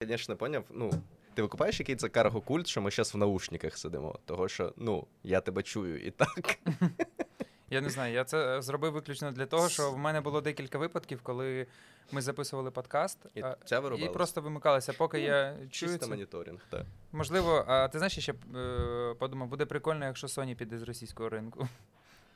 [0.00, 0.64] Звісно, поняв.
[0.70, 0.90] Ну,
[1.34, 4.18] ти викупаєш, який це карго-культ, що ми зараз в наушниках сидимо.
[4.24, 6.58] Того що, ну, я тебе чую і так.
[7.72, 10.78] Я не знаю, я це е, зробив виключно для того, що в мене було декілька
[10.78, 11.66] випадків, коли
[12.12, 13.56] ми записували подкаст І а,
[13.98, 16.10] і просто вимикалося, поки я чую Чисто це.
[16.10, 16.86] моніторинг, так.
[17.12, 21.28] Можливо, а ти знаєш, я ще е, подумав, буде прикольно, якщо Sony піде з російського
[21.28, 21.68] ринку.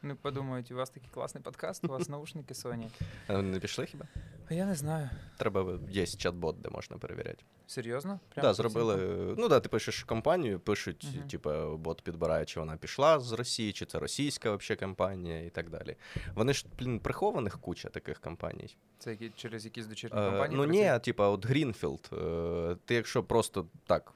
[0.05, 2.89] Вони подумають, у вас такий класний подкаст, у вас наушники Sony.
[3.27, 4.05] А не пішли хіба?
[4.51, 5.11] А я не знаю.
[5.37, 7.45] Треба, є чат-бот, де можна перевіряти.
[7.67, 8.21] Серйозно?
[8.35, 8.95] Так, да, зробили.
[8.95, 9.35] оцінкам?
[9.39, 11.29] Ну да, ти пишеш компанію, пишуть, Мгм.
[11.29, 15.71] типу, бот підбирає, чи вона пішла з Росії, чи це російська вообще компанія і так
[15.71, 15.97] далі.
[16.35, 18.77] Вони ж, блін, прихованих куча таких компаній.
[18.99, 20.57] Це які, через якісь дочірні Е, компанії?
[20.57, 20.93] ну працюють?
[20.93, 22.11] ні, типа, от Greenfield.
[22.13, 24.13] Е, ти якщо просто так.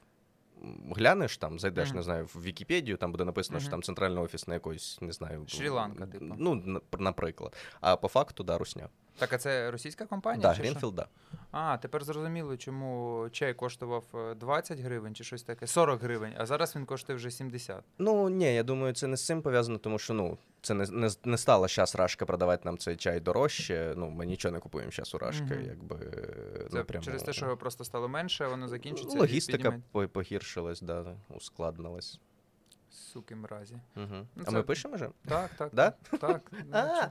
[0.95, 1.97] Глянеш там, зайдеш, Мгм.
[1.97, 5.41] не знаю, в Вікіпедію, там буде написано, що там центральний офіс на якоїсь, не знаю,
[5.41, 6.25] Шрі-Ланка, типу.
[6.37, 7.55] Ну, наприклад.
[7.81, 8.89] А по факту, да, русня.
[9.17, 10.43] Так, а це російська компанія?
[10.43, 10.63] Так, що?
[10.63, 11.07] Greenfield, да.
[11.51, 16.45] А, тепер зрозуміло, чому чай коштував е, 20 гривень чи щось таке, 40 гривень, а
[16.45, 17.83] зараз він коштує вже 70.
[17.97, 21.09] Ну ні, я думаю, це не з цим пов'язано, тому що ну це не, не,
[21.25, 23.93] не стала зараз Рашка продавати нам цей чай дорожче.
[23.97, 25.65] Ну, ми нічого не купуємо зараз у Рашки, Мгм.
[25.65, 25.95] якби
[26.71, 27.05] Це напряму.
[27.05, 29.17] через те, що його просто стало менше, воно закінчиться.
[29.17, 29.81] логістика
[30.13, 32.19] погіршилась, да, ускладнилась.
[32.91, 33.75] Суки мразі.
[33.95, 34.05] Угу.
[34.11, 35.09] Ну, а це- ми пишемо вже?
[35.27, 35.69] Так, так.
[35.73, 35.93] Да?
[36.19, 36.51] Так.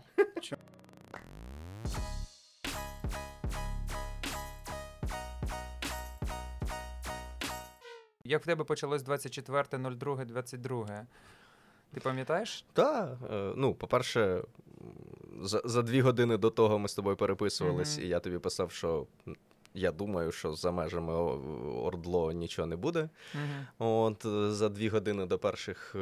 [8.29, 11.01] Як в тебе почалось 24.02.22?
[11.95, 12.65] Ти пам'ятаєш?
[12.73, 13.19] Так.
[13.33, 14.43] Е, ну, по-перше,
[15.41, 18.07] за, за дві години до того ми з тобою переписувались, Мгм.
[18.07, 19.07] і я тобі писав, що
[19.75, 21.13] я думаю, що за межами
[21.83, 23.09] Ордло нічого не буде.
[23.35, 23.43] Угу.
[24.09, 25.99] От е, за дві години до перших е,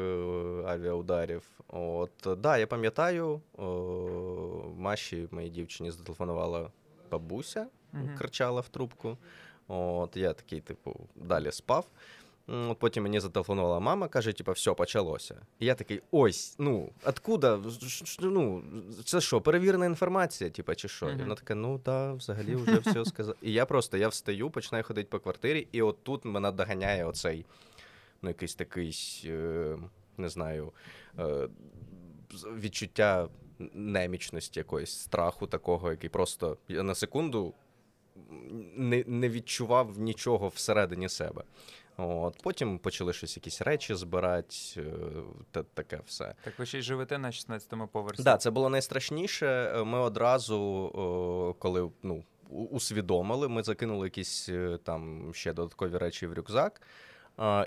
[0.67, 1.43] авіаударів.
[1.69, 3.65] От да, я пам'ятаю, о,
[4.79, 6.71] Маші, моїй дівчині, зателефонувала
[7.11, 8.17] бабуся, Мгм.
[8.19, 9.17] кричала в трубку.
[9.69, 11.87] От я такий, типу, далі спав.
[12.49, 15.41] От потім мені зателефонувала мама, каже, типу, все, почалося.
[15.59, 17.61] І я такий, ось, ну, откуда?
[18.21, 18.63] Ну,
[19.05, 21.11] це що, перевірена інформація, типу, чи що?
[21.11, 23.35] І вона така, ну да, взагалі вже все сказав.
[23.43, 27.47] І я просто я встаю, починаю ходити по квартирі, і от тут мене доганяє оцей,
[28.23, 29.79] ну, якийсь такий, е,
[30.17, 30.73] не знаю,
[31.19, 31.49] е,
[32.59, 33.29] відчуття
[33.75, 37.55] немічності якоїсь, страху такого, який просто я на секунду
[38.77, 41.43] не, не відчував нічого всередині себе.
[41.99, 44.83] От, потім почали щось якісь речі збирати, е,
[45.51, 46.35] та, таке все.
[46.45, 48.17] Так ви ще й живете на 16-му поверсі.
[48.17, 49.47] Так, да, це було найстрашніше.
[49.47, 56.35] Е, Ми одразу, коли ну, усвідомили, ми закинули якісь е, там ще додаткові речі в
[56.35, 56.83] рюкзак.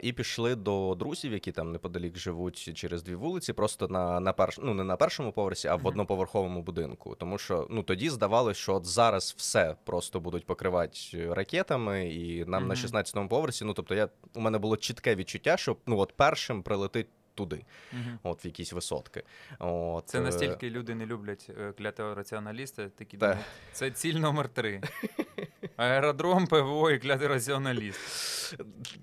[0.02, 4.58] І пішли до друзів, які там неподалік живуть через дві вулиці, просто на, на перш...
[4.64, 7.16] ну, не на першому поверсі, а в одноповерховому будинку.
[7.16, 12.68] Тому що ну, тоді здавалося, що от зараз все просто будуть покривати ракетами, і нам
[12.68, 12.84] на Мгм.
[12.86, 13.66] 16-му поверсі.
[13.66, 18.20] Ну, тобто, я, у мене було чітке відчуття, що ну, от першим прилетить туди, Мгм.
[18.24, 19.24] от в якісь висотки.
[19.60, 23.26] От, Це е, настільки люди не люблять е, клятого раціоналіста, такі Та.
[23.28, 24.82] думають, це ціль номер три.
[25.80, 28.56] Аеродром, ПВО і клятий раціоналіст.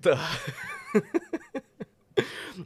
[0.03, 0.19] Да.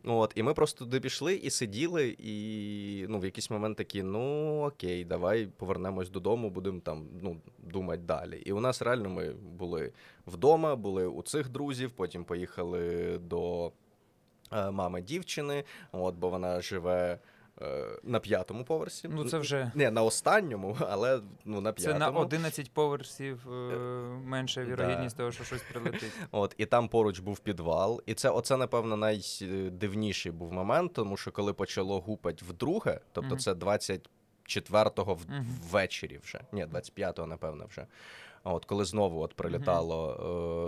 [0.04, 4.64] От, і ми просто туди пішли і сиділи, і ну, в якийсь момент такі: ну
[4.66, 8.42] окей, давай повернемось додому, будемо там ну, думати далі.
[8.46, 9.92] І у нас реально ми були
[10.28, 13.72] вдома, були у цих друзів, потім поїхали до
[14.52, 17.20] е, мами дівчини, от, бо вона живе.
[17.62, 19.08] Е, На п'ятому поверсі.
[19.12, 22.00] Ну, це вже- Не, на останньому, але ну, на п'ятому.
[22.00, 23.76] Це на 11 поверсів е,
[24.26, 24.68] менша да.
[24.72, 26.12] вірогідність того, що щось прилетить.
[26.32, 28.02] От, і там поруч був підвал.
[28.06, 33.40] І це, оце, напевно, найдивніший був момент, тому що коли почало гупать вдруге, тобто Мгм.
[33.40, 35.46] це 24-го в- Мгм.
[35.72, 36.42] ввечері вже.
[36.52, 37.86] Ні, 25-го, напевно, вже.
[38.44, 40.14] От, коли знову от прилітало,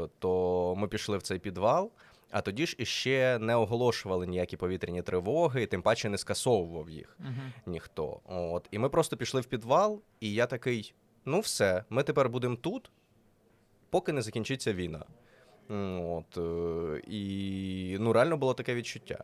[0.06, 1.92] е, то ми пішли в цей підвал.
[2.34, 7.18] А тоді ж іще не оголошували ніякі повітряні тривоги, і тим паче не скасовував їх
[7.20, 7.54] Мгм.
[7.66, 8.20] ніхто.
[8.26, 8.68] От.
[8.72, 10.94] І ми просто пішли в підвал, і я такий:
[11.26, 12.92] ну все, ми тепер будемо тут,
[13.90, 15.06] поки не закінчиться війна.
[16.00, 19.24] От, е, і ну, реально було таке відчуття.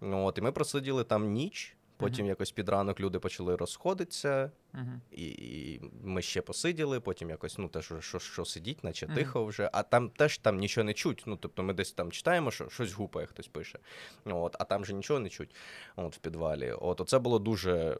[0.00, 2.28] От, і ми просиділи там ніч, потім Мгм.
[2.28, 5.00] якось під ранок люди почали розходитися, Мгм.
[5.10, 9.14] і, і ми ще посиділи, потім якось, ну, теж що, що, сидіть, наче Мгм.
[9.14, 11.22] тихо вже, а там теж там нічого не чуть.
[11.26, 13.78] Ну, тобто ми десь там читаємо, що щось гупає, хтось пише.
[14.24, 15.54] От, а там же нічого не чуть
[15.96, 16.72] от, в підвалі.
[16.72, 17.96] От, оце було дуже, е,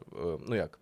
[0.47, 0.79] ну як,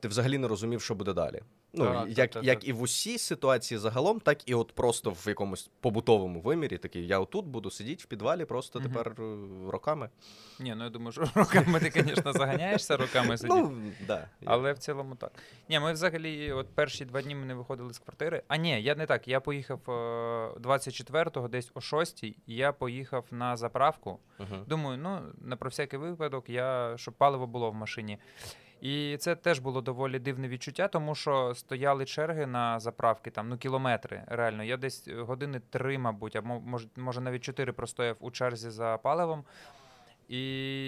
[0.00, 1.42] ти взагалі не розумів, що буде далі.
[1.74, 5.10] Ну, Так, як, так, так, як і в усій ситуації загалом, так і от просто
[5.10, 6.78] в якомусь побутовому вимірі.
[6.78, 8.88] Такий, я отут буду сидіти в підвалі просто Мгм.
[8.88, 9.36] тепер е,
[9.70, 10.08] роками.
[10.60, 13.58] Ні, ну я думаю, що роками ти, звісно, заганяєшся роками сидіти.
[13.60, 13.76] Ну,
[14.06, 14.28] да.
[14.44, 15.32] Але в цілому так.
[15.68, 18.42] Ні, ми взагалі, от перші два дні ми не виходили з квартири.
[18.48, 19.28] А ні, я не так.
[19.28, 19.92] Я поїхав е,
[20.60, 24.18] 24-го, десь о 6-й, і я поїхав на заправку.
[24.38, 24.64] Мгм.
[24.66, 28.18] Думаю, ну, на про всякий випадок, я, щоб паливо було в машині.
[28.82, 33.58] І це теж було доволі дивне відчуття, тому що стояли черги на заправки, там, ну,
[33.58, 34.24] кілометри.
[34.26, 34.64] Реально.
[34.64, 38.98] Я десь е, години три, мабуть, а мо- може, навіть чотири простояв у черзі за
[38.98, 39.44] паливом.
[40.28, 40.40] І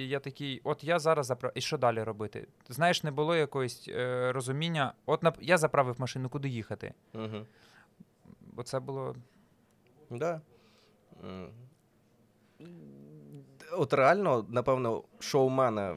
[0.08, 1.52] я такий, от я зараз заправ...
[1.54, 2.48] І що далі робити?
[2.68, 4.92] Знаєш, не було якогось е, розуміння.
[5.06, 5.36] От нап...
[5.40, 6.94] я заправив машину, куди їхати.
[7.12, 7.46] Мгм.
[8.40, 9.16] Бо це було.
[10.10, 10.40] Да.
[13.72, 15.96] От реально, напевно, що у мене,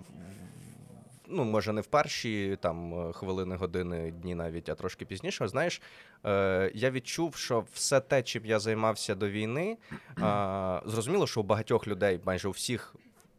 [1.30, 5.82] ну, може, не в перші там е, хвилини, години, дні навіть, а трошки пізніше, знаєш,
[6.26, 11.44] е, я відчув, що все те, чим я займався до війни, е, зрозуміло, що у
[11.44, 12.96] багатьох людей, майже у всіх.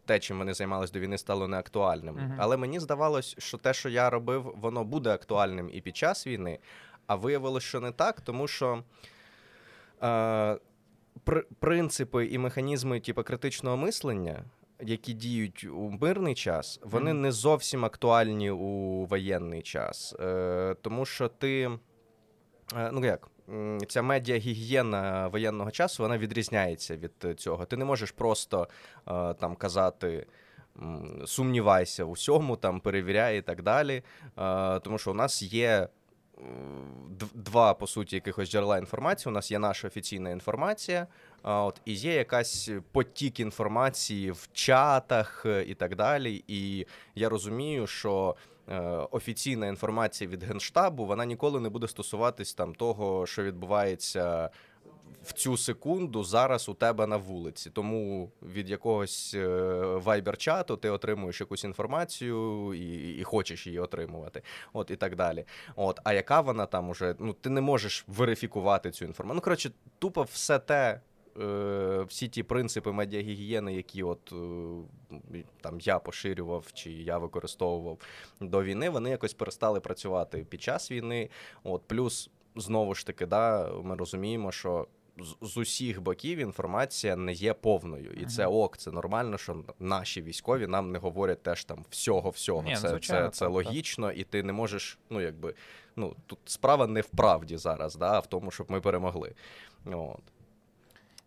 [0.06, 2.14] Те, чим вони займалися до війни, стало неактуальним.
[2.14, 2.34] Мгм.
[2.38, 6.58] Але мені здавалось, що те, що я робив, воно буде актуальним і під час війни.
[7.06, 8.82] А виявилось, що не так, тому що
[10.02, 10.58] е,
[11.58, 14.44] принципи і механізми типу, критичного мислення,
[14.80, 17.20] які діють у мирний час, вони Мгм.
[17.22, 20.14] не зовсім актуальні у воєнний час.
[20.20, 21.70] Е, тому що ти.
[22.76, 23.28] е, Ну як,
[23.88, 27.64] ця медіагігієна воєнного часу вона відрізняється від цього.
[27.64, 28.68] Ти не можеш просто
[29.08, 30.26] е, там казати.
[31.26, 34.02] Сумнівайся в усьому, там перевіряй і так далі.
[34.38, 35.88] Е, Тому що у нас є
[36.38, 36.40] е,
[37.34, 39.30] два, по суті, якихось джерела інформації.
[39.30, 41.06] У нас є наша офіційна інформація,
[41.42, 46.44] от і є якась потік інформації в чатах е, і так далі.
[46.48, 48.36] І я розумію, що.
[48.68, 48.80] е,
[49.10, 54.50] Офіційна інформація від генштабу вона ніколи не буде стосуватись там того, що відбувається
[55.22, 57.70] в цю секунду зараз у тебе на вулиці.
[57.70, 59.34] Тому від якогось
[60.04, 64.42] вайбер-чату ти отримуєш якусь інформацію і, і хочеш її отримувати.
[64.72, 65.44] От і так далі.
[65.76, 67.14] От, а яка вона там уже?
[67.18, 69.34] Ну, ти не можеш верифікувати цю інформацію.
[69.34, 71.00] Ну, коротше, тупо все те.
[71.40, 77.98] Е, Всі ті принципи медіагігієни, які от е, там я поширював чи я використовував
[78.40, 81.28] до війни, вони якось перестали працювати під час війни.
[81.64, 84.86] От плюс знову ж таки, да, ми розуміємо, що
[85.42, 90.66] з- усіх боків інформація не є повною, і це ок, це нормально, що наші військові
[90.66, 92.62] нам не говорять теж там всього всього.
[92.62, 95.54] Ні, це, звичайно, це, це так, логічно, і ти не можеш, ну якби
[95.96, 99.34] ну тут справа не в правді зараз, да, а в тому, щоб ми перемогли.
[99.86, 100.20] От.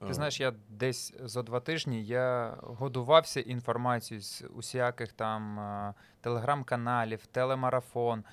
[0.07, 7.25] Ти знаєш, я десь за два тижні я годувався інформацією з усяких там е, телеграм-каналів,
[7.25, 8.23] телемарафон.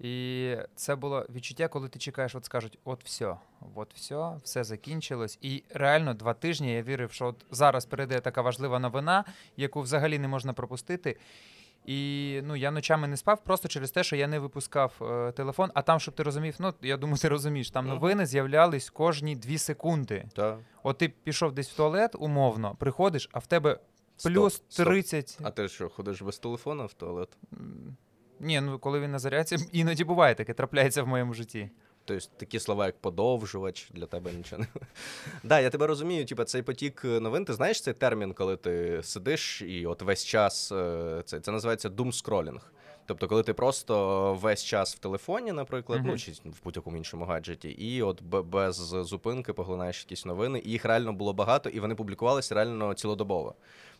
[0.00, 3.36] І це було відчуття, коли ти чекаєш, от скажуть, от все,
[3.74, 5.38] от все, все закінчилось.
[5.40, 9.24] І реально два тижні я вірив, що от зараз перейде така важлива новина,
[9.56, 11.16] яку взагалі не можна пропустити.
[11.84, 15.70] І ну, я ночами не спав просто через те, що я не випускав е, телефон.
[15.74, 19.58] А там, щоб ти розумів, ну я думаю, ти розумієш, там новини з'являлись кожні дві
[19.58, 20.24] секунди.
[20.34, 23.78] Та, От ти пішов десь в туалет, умовно, приходиш, а в тебе
[24.16, 24.86] стоп, плюс стоп.
[24.86, 25.38] 30.
[25.42, 27.28] А ти що, ходиш без телефона в туалет?
[28.40, 31.70] Ні, ну коли він на зарядці, іноді буває таке, трапляється в моєму житті.
[32.10, 34.66] Тобто такі слова, як подовжувач, для тебе нічого не.
[35.42, 37.44] Да, я тебе розумію, типу, цей потік новин.
[37.44, 41.88] Ти знаєш цей термін, коли ти сидиш і от весь час е, це, це називається
[41.88, 42.60] doom-scrolling.
[43.10, 47.68] Тобто, коли ти просто весь час в телефоні, наприклад, ну чи в будь-якому іншому гаджеті,
[47.68, 52.54] і от без зупинки поглинаєш якісь новини, і їх реально було багато, і вони публікувалися
[52.54, 53.54] реально цілодобово.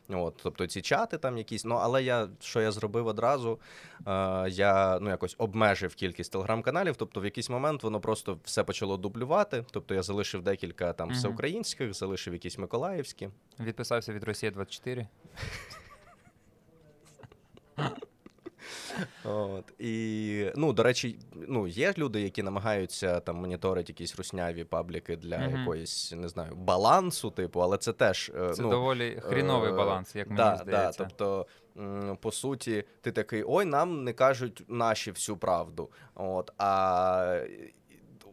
[0.08, 1.64] От, тобто ці чати там якісь.
[1.64, 3.58] Ну, але я що я зробив одразу?
[4.06, 6.96] Е, я ну якось обмежив кількість телеграм-каналів.
[6.96, 9.64] Тобто, в якийсь момент воно просто все почало дублювати.
[9.70, 13.28] Тобто я залишив декілька там всеукраїнських, залишив якісь миколаївські.
[13.60, 15.08] Відписався від Росії 24.
[19.24, 25.16] От і ну до речі, ну є люди, які намагаються там моніторити якісь русняві пабліки
[25.16, 25.58] для Мгм.
[25.60, 30.16] якоїсь не знаю балансу, типу, але це теж е, Це ну, доволі хріновий Е, баланс,
[30.16, 31.04] як мені да, здається.
[31.04, 31.46] Да, тобто,
[32.20, 35.90] по суті, ти такий: ой, нам не кажуть наші всю правду.
[36.14, 37.44] От, а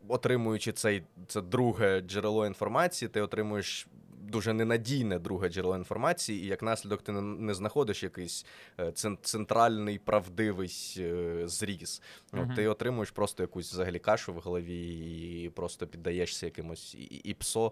[0.07, 3.87] отримуючи цей, це друге джерело інформації, ти отримуєш.
[4.27, 8.45] Дуже ненадійне друге джерело інформації, і як наслідок ти не, знаходиш якийсь
[8.79, 8.91] е,
[9.21, 12.01] центральний правдивий е, зріз.
[12.33, 12.55] Мгм.
[12.55, 17.71] ти отримуєш просто якусь взагалі кашу в голові і просто піддаєшся якимось і, псо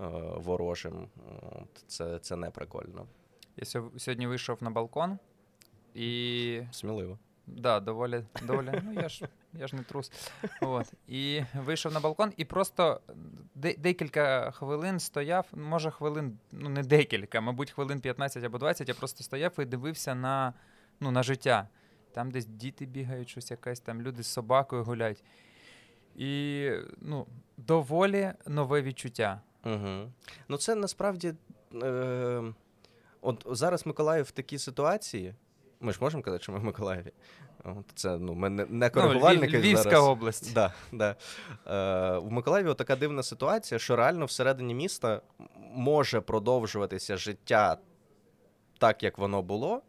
[0.00, 0.04] е,
[0.36, 1.08] ворожим.
[1.86, 3.06] Це, це не прикольно.
[3.56, 5.18] Я сьо- сьогодні вийшов на балкон
[5.94, 7.18] і Сміливо.
[7.46, 8.82] да, доволі, доволі.
[8.84, 10.12] Ну я ж я ж не трус.
[10.60, 10.92] От.
[11.06, 13.00] І вийшов на балкон і просто
[13.54, 18.94] де- декілька хвилин стояв, може хвилин, ну не декілька, мабуть, хвилин 15 або 20, я
[18.94, 20.54] просто стояв і дивився на,
[21.00, 21.68] ну, на життя.
[22.12, 25.24] Там десь діти бігають, щось якесь, там люди з собакою гулять.
[26.16, 29.40] І ну, доволі нове відчуття.
[29.64, 30.12] Угу.
[30.48, 31.34] Ну, це насправді.
[31.82, 32.42] Е,
[33.20, 35.34] от зараз Миколаїв в такій ситуації.
[35.82, 37.12] Ми ж можемо казати, що ми в Миколаєві.
[37.94, 40.04] Це ну, ми не, не коригувальники ну, Львівська зараз.
[40.04, 40.54] область.
[40.54, 41.16] Да, да.
[41.66, 45.20] Е, в Миколаєві така дивна ситуація, що реально всередині міста
[45.74, 47.76] може продовжуватися життя
[48.78, 49.82] так, як воно було,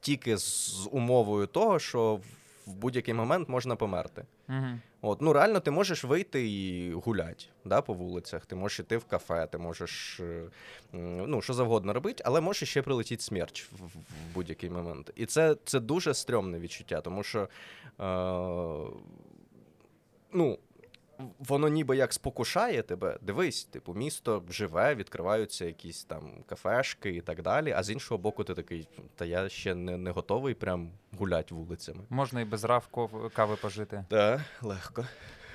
[0.00, 2.20] тільки з умовою того, що
[2.66, 4.24] в будь-який момент можна померти.
[4.48, 4.66] Угу.
[5.06, 9.04] От, ну реально, ти можеш вийти і гуляти да, по вулицях, ти можеш йти в
[9.04, 10.44] кафе, ти можеш е,
[10.92, 15.10] ну, що завгодно робити, але може ще прилетіти смерч в, в будь-який момент.
[15.16, 17.48] І це, це дуже стрьомне відчуття, тому що е,
[20.32, 20.58] ну,
[21.38, 23.18] воно ніби як спокушає тебе.
[23.22, 27.72] Дивись, типу, місто живе, відкриваються якісь там кафешки і так далі.
[27.72, 32.04] А з іншого боку, ти такий, та я ще не, не готовий прям гуляти вулицями.
[32.10, 32.88] Можна і без рав
[33.34, 34.04] кави пожити.
[34.08, 35.06] Так, легко.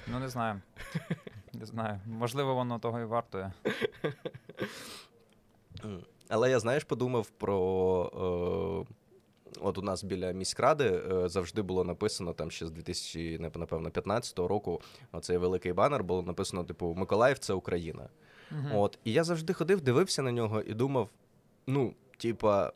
[0.08, 0.62] Ну, не знаю.
[1.54, 2.00] Не знаю.
[2.06, 3.54] Можливо, воно того і вартує.
[6.30, 8.86] Але я, знаєш, подумав про.
[8.89, 8.94] Е,
[9.62, 13.89] от у нас біля міськради е, завжди було написано там ще з 2000, не- напевно,
[13.91, 14.82] 15 року.
[15.12, 18.10] Оцей великий банер було написано: типу, Миколаїв це Україна.
[18.51, 18.82] Угу.
[18.82, 21.10] От, і я завжди ходив, дивився на нього і думав:
[21.68, 22.74] ну, типа.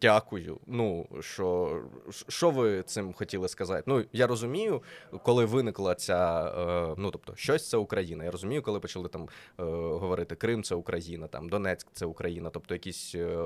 [0.00, 0.58] Дякую.
[0.66, 1.80] Ну, що,
[2.28, 3.82] що ви цим хотіли сказати?
[3.86, 4.82] Ну, я розумію,
[5.22, 8.24] коли виникла ця, е, ну тобто, щось це Україна.
[8.24, 9.28] Я розумію, коли почали там е,
[9.64, 13.36] говорити Крим це Україна, там Донецьк це Україна, тобто якісь е,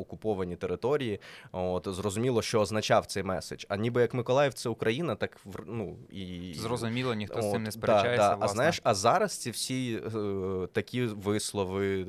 [0.00, 1.20] окуповані території.
[1.52, 3.64] От зрозуміло, що означав цей меседж.
[3.68, 5.36] А ніби як Миколаїв це Україна, так
[5.66, 8.28] ну і Зрозуміло, ніхто з цим не да, сперечається.
[8.28, 8.36] да.
[8.40, 12.06] А знаєш, а зараз ці всі е, такі вислови,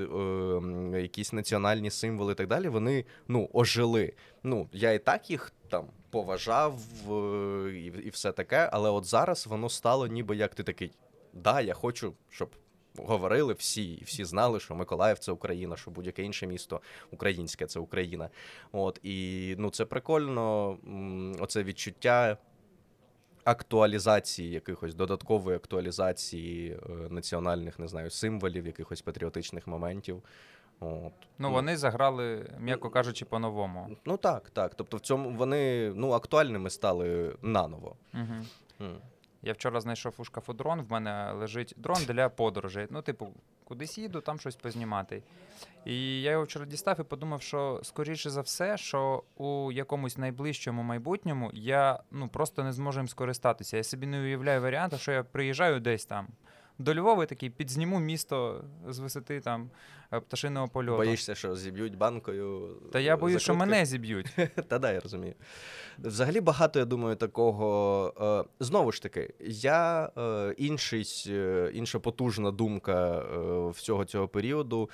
[0.96, 4.13] е, якісь національні символи і так далі, вони ну ожили.
[4.43, 6.79] Ну, я і так їх там поважав
[7.12, 10.91] е, і, і все таке, але от зараз воно стало ніби як ти такий.
[11.34, 12.50] Да, я хочу, щоб
[12.98, 16.81] говорили всі, і всі знали, що Миколаїв це Україна, що будь-яке інше місто
[17.12, 18.29] українське це Україна.
[18.72, 20.77] От і ну це прикольно,
[21.39, 22.38] оце відчуття
[23.43, 26.77] актуалізації якихось додаткової актуалізації е,
[27.10, 30.24] національних, не знаю, символів, якихось патріотичних моментів.
[30.81, 31.13] От.
[31.38, 33.97] Ну, вони заграли, м'яко кажучи, по-новому.
[34.05, 34.75] Ну так, так.
[34.75, 37.95] Тобто в цьому вони ну, актуальними стали наново.
[38.13, 38.45] Угу.
[38.81, 39.01] М.
[39.41, 42.88] Я вчора знайшов у шкафу дрон, в мене лежить дрон для подорожей.
[42.89, 43.33] Ну, типу,
[43.63, 45.23] кудись їду, там щось познімати.
[45.85, 50.83] І я його вчора дістав і подумав, що скоріше за все, що у якомусь найближчому
[50.83, 53.77] майбутньому я ну, просто не зможу їм скористатися.
[53.77, 56.27] Я собі не уявляю варіанту, що я приїжджаю десь там.
[56.81, 59.69] До Львова і такий підзніму місто з висоти там
[60.13, 60.97] е, пташиного польоту.
[60.97, 62.77] Боїшся, що зіб'ють банкою.
[62.91, 64.27] Та я боюсь, що мене зіб'ють.
[64.67, 65.33] Та да, я розумію.
[66.00, 68.45] Взагалі багато, я думаю, такого.
[68.50, 74.89] Е, знову ж таки, я е, інший, е, інша потужна думка е, всього цього періоду.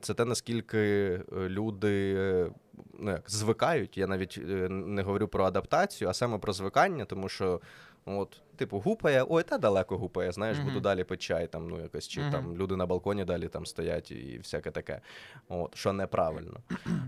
[0.00, 2.14] Це те, наскільки е, люди.
[2.18, 2.50] е,
[3.00, 7.28] Ну, як, звикають, я навіть е, не говорю про адаптацію, а саме про звикання, тому
[7.28, 7.60] що
[8.04, 10.66] от, типу, гупає, ой, та далеко гупає, знаєш, Мгм.
[10.66, 12.32] буду далі пити чай, там, ну, якось, чи Мгм.
[12.32, 15.00] там люди на балконі далі там стоять і всяке таке.
[15.48, 16.60] От, що неправильно.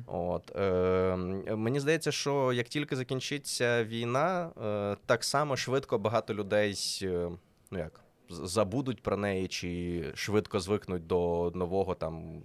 [0.06, 1.16] От, е,
[1.56, 7.30] мені здається, що як тільки закінчиться війна, е, так само швидко багато людей е,
[7.70, 12.42] ну як, забудуть про неї чи швидко звикнуть до нового там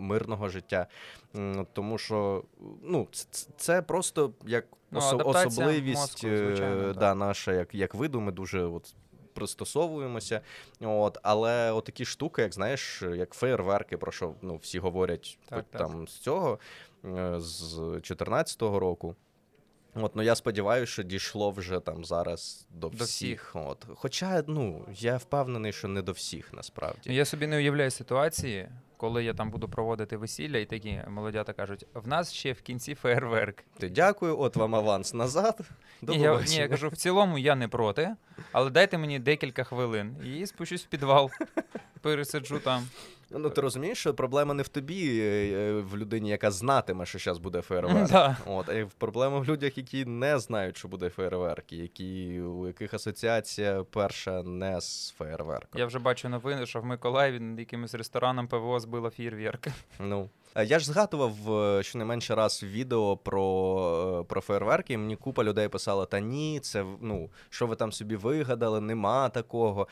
[0.00, 0.86] мирного життя.
[1.72, 2.44] Тому що
[2.82, 3.08] ну,
[3.56, 8.32] це просто як Ну, осо- особливість мозку, е, звичайно, да, наша, як, як виду, ми
[8.32, 8.94] дуже от,
[9.34, 10.40] пристосовуємося.
[10.80, 15.64] От, але от такі штуки, як знаєш, як фейерверки, про що ну, всі говорять Так,
[15.70, 15.80] так.
[15.80, 16.58] там з цього,
[17.04, 19.16] е, з 2014 року.
[19.94, 23.52] От, ну я сподіваюся, що дійшло вже там зараз до, До всіх.
[23.54, 23.86] От.
[23.94, 27.14] Хоча, ну, я впевнений, що не до всіх насправді.
[27.14, 31.86] Я собі не уявляю ситуації, коли я там буду проводити весілля, і такі молодята кажуть:
[31.94, 33.64] в нас ще в кінці фейерверк.
[33.78, 35.60] Ти дякую, от вам аванс назад.
[36.02, 38.16] До Ні, я, ні, я кажу, в цілому я не проти,
[38.52, 41.30] але дайте мені декілька хвилин і спущусь в підвал,
[42.00, 42.88] пересиджу там.
[43.30, 47.38] Ну, ти розумієш, що проблема не в тобі, е, в людині, яка знатиме, що зараз
[47.38, 48.10] буде фейерверк.
[48.10, 48.36] Да.
[48.46, 53.84] От, а проблема в людях, які не знають, що буде фейерверк, які, у яких асоціація
[53.90, 55.80] перша не з фейерверком.
[55.80, 59.66] Я вже бачу новини, що в Миколаєві над якимось рестораном ПВО збило фейерверк.
[60.00, 60.30] Ну.
[60.56, 64.98] Я ж згадував е, щонайменше раз відео про е, про фейерверки.
[64.98, 69.88] Мені купа людей писала: та ні, це ну, що ви там собі вигадали, нема такого.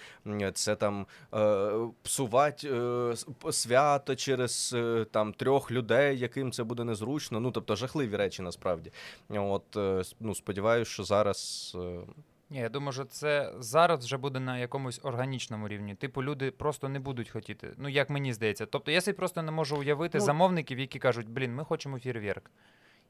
[0.55, 1.71] Це там е,
[2.03, 7.41] псувати е, свято через е, там трьох людей, яким це буде незручно.
[7.41, 8.93] Ну, тобто жахливі речі насправді.
[9.31, 11.77] От, е, ну, сподіваюся, що зараз.
[12.51, 15.95] Ні, я думаю, що це зараз вже буде на якомусь органічному рівні.
[15.95, 17.73] Типу, люди просто не будуть хотіти.
[17.77, 18.67] Ну, як мені здається.
[18.67, 22.51] Тобто я собі просто не можу уявити ну, замовників, які кажуть, блін, ми хочемо фєрверк.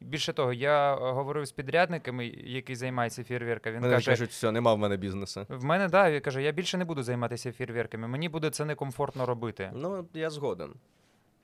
[0.01, 3.77] Більше того, я е, говорив з підрядниками, які займаються фєрверками.
[3.77, 5.47] Він Мене каже, кажуть, все, нема в мене бізнесу.
[5.49, 9.27] В мене, да, він каже, я більше не буду займатися фєрверками, мені буде це некомфортно
[9.27, 9.71] робити.
[9.75, 10.75] Ну, я згоден.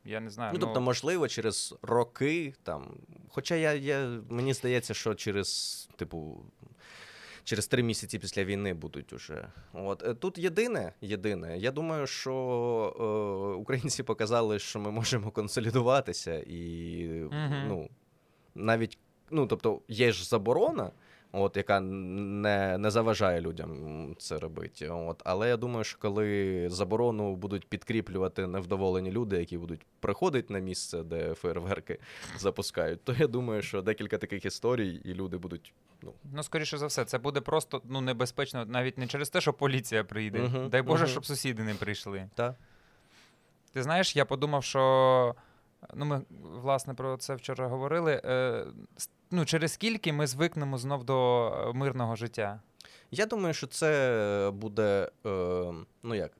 [0.04, 0.50] Я не знаю.
[0.54, 0.86] Ну, тобто, ну...
[0.86, 2.94] можливо, через роки там.
[3.28, 6.44] Хоча я, я мені здається, що через, типу,
[7.44, 9.48] через три місяці після війни будуть уже.
[9.72, 11.58] От е, тут єдине, єдине.
[11.58, 12.32] Я думаю, що
[13.56, 17.54] е, українці показали, що ми можемо консолідуватися, і угу.
[17.68, 17.88] ну
[18.54, 18.98] навіть
[19.32, 20.90] ну, тобто, є ж заборона
[21.32, 24.88] от, яка не не заважає людям це робити.
[24.88, 25.22] От.
[25.24, 31.02] Але я думаю, що коли заборону будуть підкріплювати невдоволені люди, які будуть приходити на місце,
[31.02, 31.98] де фейерверки
[32.38, 35.72] запускають, то я думаю, що декілька таких історій, і люди будуть.
[36.02, 39.52] Ну, ну скоріше за все, це буде просто ну, небезпечно, навіть не через те, що
[39.52, 40.38] поліція прийде.
[40.38, 41.08] Uh-huh, Дай Боже, uh-huh.
[41.08, 42.28] щоб сусіди не прийшли.
[42.34, 42.54] Так.
[43.72, 45.34] Ти знаєш, я подумав, що.
[45.94, 46.22] Ну, ми
[46.62, 48.22] власне про це вчора говорили.
[48.24, 48.66] Е,
[49.30, 52.60] ну, через скільки ми звикнемо знов до е, мирного життя?
[53.14, 56.32] Я думаю, що це буде е, ну як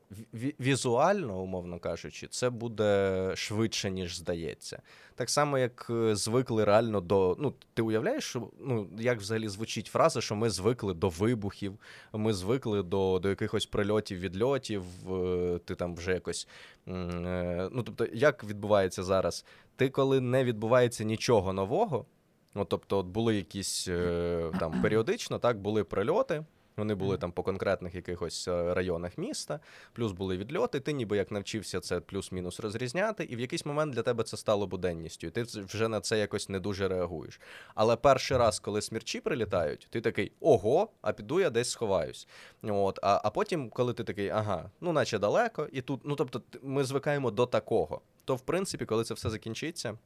[0.61, 4.83] візуально, умовно кажучи, це буде швидше, ніж здається.
[5.15, 7.37] Так само, як е, звикли реально до.
[7.41, 11.79] Ну, ти уявляєш, що ну як взагалі звучить фраза, що ми звикли до вибухів,
[12.13, 14.83] ми звикли до до якихось прильотів, відльотів.
[15.13, 16.49] Е, ти там вже якось.
[16.87, 19.45] Ну тобто, як відбувається зараз?
[19.77, 22.07] Ти коли не відбувається нічого нового.
[22.55, 26.45] Ну, тобто, от були якісь е, там періодично, так, були прильоти.
[26.77, 29.61] Вони були там по конкретних якихось е, районах міста,
[29.93, 30.81] плюс були відльоти.
[30.81, 34.67] Ти ніби як навчився це плюс-мінус розрізняти, і в якийсь момент для тебе це стало
[34.67, 35.27] буденністю.
[35.27, 37.41] І ти вже на це якось не дуже реагуєш.
[37.75, 42.29] Але перший раз, коли смірчі прилітають, ти такий ого, а піду я десь сховаюсь.
[42.63, 46.43] От, А а потім, коли ти такий, ага, ну наче далеко, і тут, ну тобто,
[46.63, 48.01] ми звикаємо до такого.
[48.25, 49.99] То, в принципі, коли це все закінчиться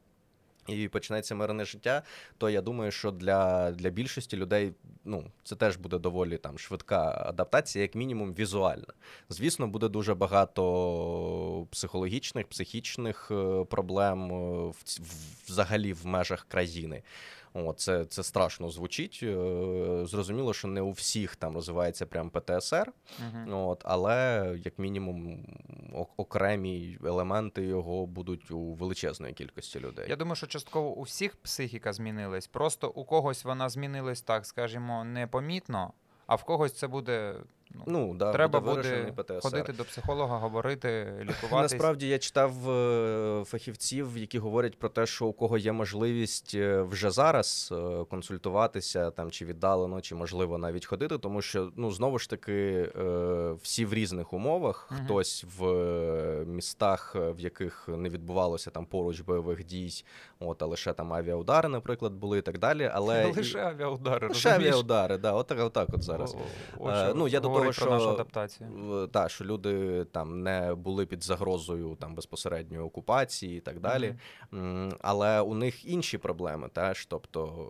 [0.67, 2.03] і почнеться мирне життя,
[2.37, 4.73] то я думаю, що для для більшості людей
[5.05, 8.93] ну, це теж буде доволі там швидка адаптація, як мінімум візуальна.
[9.29, 14.29] Звісно, буде дуже багато психологічних, психічних е, проблем
[14.69, 14.75] в,
[15.47, 17.03] взагалі в межах країни.
[17.53, 19.19] О, це це страшно звучить.
[19.23, 22.91] Е, зрозуміло, що не у всіх там розвивається прям ПТСР,
[23.23, 23.67] uh-huh.
[23.67, 25.45] от, але як мінімум
[26.17, 30.05] окремі елементи його будуть у величезної кількості людей.
[30.09, 32.47] Я думаю, що частково у всіх психіка змінилась.
[32.47, 35.93] Просто у когось вона змінилась так, скажімо, непомітно,
[36.27, 37.35] а в когось це буде
[37.73, 41.71] Ну, ну да, Треба буде, буде ходити до психолога, говорити, лікуватись.
[41.71, 46.81] Насправді я читав е, фахівців, які говорять про те, що у кого є можливість е,
[46.81, 52.19] вже зараз е, консультуватися там чи віддалено, чи можливо навіть ходити, тому що ну знову
[52.19, 52.89] ж таки
[53.61, 54.89] всі в різних умовах.
[54.91, 54.99] Угу.
[55.03, 55.65] Хтось в
[56.45, 60.03] містах, в яких не відбувалося там поруч бойових дій,
[60.39, 62.91] от а лише там авіаудари, наприклад, були і так далі.
[62.93, 64.27] Але лише авіаудари.
[64.27, 66.35] Лише авіаудари, да, отак, отак от зараз.
[66.79, 69.07] О, о, ну я до того, що, нашу адаптацію.
[69.13, 74.15] Та, що люди там не були під загрозою там безпосередньої окупації і так далі.
[74.51, 74.97] Mm-hmm.
[75.01, 77.67] Але у них інші проблеми, теж, тобто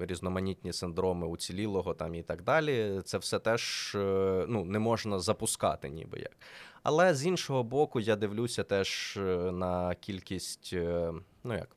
[0.00, 3.00] різноманітні синдроми уцілілого там і так далі.
[3.04, 6.36] Це все теж е, ну, не можна запускати, ніби як.
[6.82, 11.12] Але з іншого боку, я дивлюся теж е, на кількість, е,
[11.44, 11.76] ну як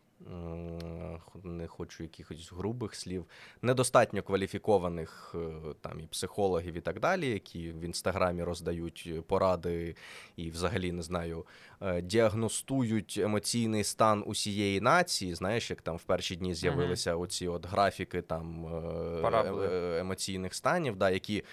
[1.43, 3.25] не хочу якихось грубих слів,
[3.61, 9.95] недостатньо кваліфікованих е, там і психологів і так далі, які в інстаграмі роздають поради
[10.35, 11.45] і, взагалі, не знаю,
[11.81, 15.35] е, діагностують емоційний стан усієї нації.
[15.35, 17.23] Знаєш, як там в перші дні з'явилися угу.
[17.23, 21.43] оці от графіки там е, емоційних станів, да, які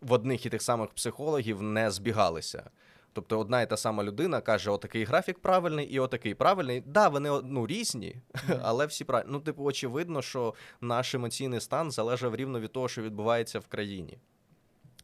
[0.00, 2.70] в одних і тих самих психологів не збігалися.
[3.12, 6.82] Тобто одна і та сама людина каже, отакий графік правильний і отакий правильний.
[6.86, 8.16] Да, вони ну, різні,
[8.62, 9.32] але всі правильні.
[9.32, 14.18] Ну, типу, очевидно, що наш емоційний стан залежав рівно від того, що відбувається в країні.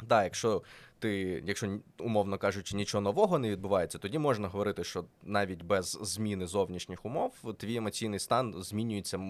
[0.02, 0.62] Да, якщо
[0.98, 6.46] ти, якщо умовно кажучи, нічого нового не відбувається, тоді можна говорити, що навіть без зміни
[6.46, 9.20] зовнішніх умов твій емоційний стан змінюється.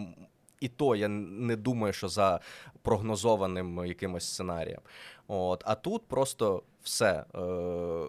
[0.65, 2.41] І то я не думаю, що за
[2.83, 4.81] прогнозованим якимось сценарієм.
[5.29, 7.25] От, А тут просто все.
[7.35, 7.39] Е,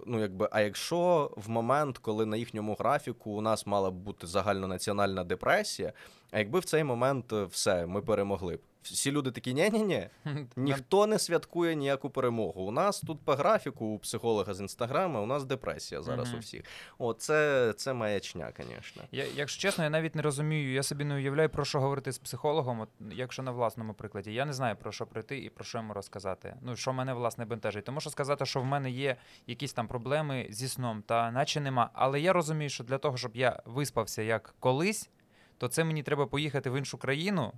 [0.05, 4.27] ну, якби, А якщо в момент, коли на їхньому графіку у нас мала б бути
[4.27, 5.93] загальнонаціональна депресія,
[6.31, 8.59] а якби в цей момент е, все, ми перемогли б.
[8.93, 10.10] Всі люди такі, ні-ні-ні,
[10.56, 12.62] ніхто не святкує ніяку перемогу.
[12.62, 16.36] У нас тут по графіку у психолога з інстаграма, у нас депресія зараз mm-hmm.
[16.36, 16.63] у всіх.
[16.98, 19.04] О, це, це маячня, звісно.
[19.12, 20.74] Я, Якщо чесно, я навіть не розумію.
[20.74, 24.34] Я собі не уявляю, про що говорити з психологом, от, якщо на власному прикладі.
[24.34, 26.56] Я не знаю про що прийти і про що йому розказати.
[26.62, 27.86] Ну, що мене власне бентежить.
[27.86, 29.15] Тому що сказати, що в мене є
[29.48, 31.89] якісь там проблеми зі сном, та наче нема.
[31.93, 35.10] Але я розумію, що для того, щоб я виспався як колись,
[35.58, 37.54] то це мені треба поїхати в іншу країну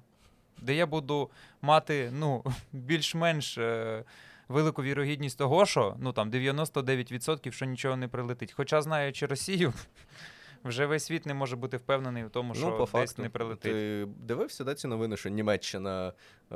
[0.62, 1.30] де я буду
[1.62, 2.44] мати ну,
[2.74, 4.04] більш-менш е,
[4.48, 8.52] велику вірогідність того, що ну там 99% що нічого не прилетить.
[8.52, 9.74] Хоча, знаючи Росію,
[10.64, 13.22] вже весь світ не може бути впевнений в тому, ну, що ну, по десь факту,
[13.22, 13.74] не прилетить.
[13.74, 16.14] Ти дивився да, ці новини, що Німеччина
[16.52, 16.56] е,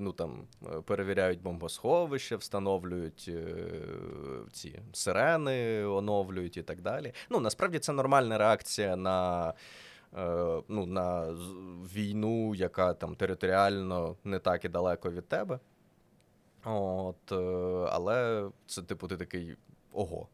[0.00, 3.54] ну, там, е, перевіряють бомбосховища, встановлюють е,
[4.52, 7.12] ці сирени, оновлюють і так далі.
[7.30, 9.54] Ну, насправді це нормальна реакція на.
[10.18, 11.26] Е, ну, на
[11.94, 15.58] війну, яка там територіально не так і далеко від тебе.
[16.64, 17.36] От, е,
[17.90, 19.56] Але це, типу, ти такий
[19.92, 20.28] ого.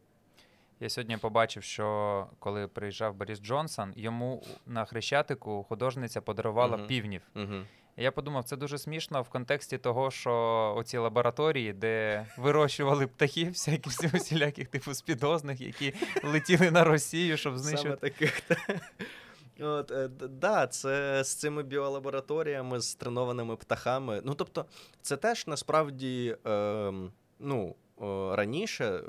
[0.80, 6.86] Я сьогодні побачив, що коли приїжджав Борис Джонсон, йому на Хрещатику художниця подарувала uh-huh.
[6.86, 7.22] півнів.
[7.36, 7.64] Uh-huh.
[7.96, 13.92] Я подумав, це дуже смішно в контексті того, що оці лабораторії, де вирощували птахів, всяких
[13.92, 17.82] всіляких типу спідозних, які летіли на Росію, щоб знищити.
[17.82, 18.42] Саме таких.
[19.60, 24.22] От, е, да, це з цими біолабораторіями, з тренованими птахами.
[24.24, 24.64] Ну тобто,
[25.02, 26.36] це теж насправді.
[26.46, 26.92] Е,
[27.38, 27.74] ну,
[28.32, 29.00] Раніше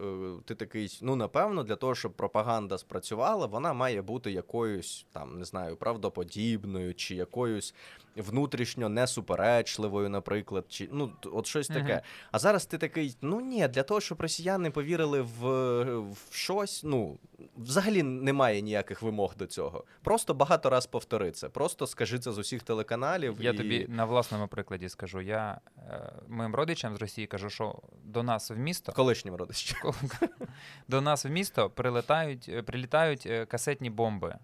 [0.46, 5.46] ти такий, ну напевно, для того, щоб пропаганда спрацювала, вона має бути якоюсь там, не
[5.46, 7.76] знаю, правдоподібною, чи якоюсь
[8.16, 11.94] внутрішньо несуперечливою, наприклад, чи ну от щось таке.
[11.94, 12.30] Uh-huh.
[12.32, 17.20] А зараз ти такий: ну ні, для того, щоб росіяни повірили в, в щось, ну
[17.58, 19.84] взагалі немає ніяких вимог до цього.
[20.02, 21.50] Просто багато раз повтори це.
[21.50, 23.38] Просто скажи це з усіх телеканалів.
[23.40, 23.58] Я і...
[23.58, 25.22] тобі на власному прикладі скажу.
[25.22, 29.94] Я е, моїм родичам з Росії кажу, що до нас в місто колишнім родичам
[30.88, 34.36] до нас в місто прилетають, прилітають е, касетні бомби.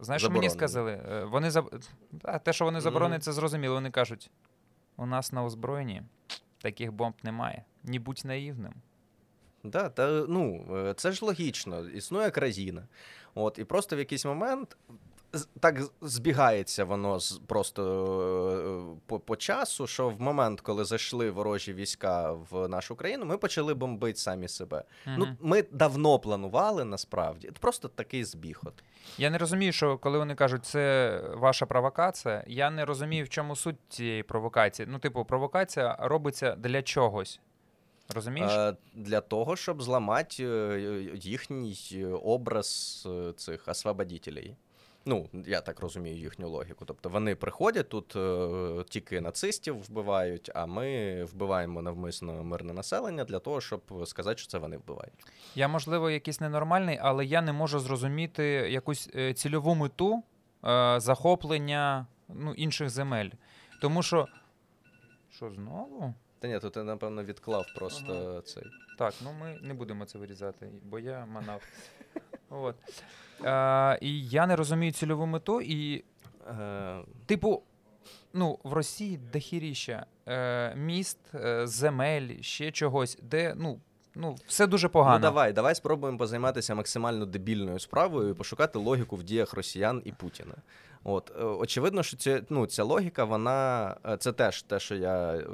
[0.00, 0.92] Знаєш, що мені сказали?
[0.92, 1.80] Е, вони заб...
[2.44, 3.74] Те, що вони заборонені, це зрозуміло.
[3.74, 4.30] Вони кажуть:
[4.96, 6.02] у нас на озброєнні
[6.58, 7.64] таких бомб немає.
[7.84, 8.74] Не будь наївним.
[9.64, 12.88] Да, та ну е, це ж логічно, існує країна.
[13.34, 14.76] От, І просто в якийсь момент
[15.60, 17.82] так збігається воно з просто
[18.96, 23.38] е, по, по часу, що в момент, коли зайшли ворожі війська в нашу країну, ми
[23.38, 24.84] почали бомбити самі себе.
[25.06, 25.16] Угу.
[25.18, 27.46] Ну, Ми давно планували насправді.
[27.46, 28.60] Це просто такий збіг.
[28.64, 28.74] От.
[29.18, 32.44] Я не розумію, що коли вони кажуть, це ваша провокація.
[32.46, 34.88] Я не розумію, в чому суть цієї провокації.
[34.90, 37.40] Ну, типу, провокація робиться для чогось.
[38.14, 38.52] Розумієш?
[38.52, 40.80] Е, для того, щоб зламати е,
[41.14, 44.56] їхній образ цих освободителей.
[45.04, 46.84] Ну, я так розумію їхню логіку.
[46.84, 53.38] Тобто вони приходять тут е, тільки нацистів вбивають, а ми вбиваємо навмисно мирне населення для
[53.38, 55.24] того, щоб сказати, що це вони вбивають.
[55.54, 60.22] Я, можливо, якийсь ненормальний, але я не можу зрозуміти якусь е, цільову мету
[60.64, 63.30] е, захоплення ну, інших земель.
[63.80, 64.28] Тому що.
[65.30, 66.14] Що знову?
[66.38, 68.40] Та ні, то ти, напевно, відклав просто ага.
[68.40, 68.64] цей.
[68.98, 71.62] Так, ну ми не будемо це вирізати, бо я манав.
[72.50, 72.76] От.
[73.44, 75.60] Е, І я не розумію цільову мету.
[75.60, 76.04] І,
[76.60, 77.62] е, типу,
[78.32, 83.80] ну, в Росії дохіріща е, міст, е, земель, ще чогось, де ну,
[84.14, 85.18] ну, все дуже погано.
[85.18, 90.12] Ну, Давай, давай спробуємо позайматися максимально дебільною справою і пошукати логіку в діях росіян і
[90.12, 90.54] Путіна.
[91.04, 95.34] От, е, Очевидно, що ця, ну, ця логіка, вона е, це теж те, що я
[95.34, 95.44] е,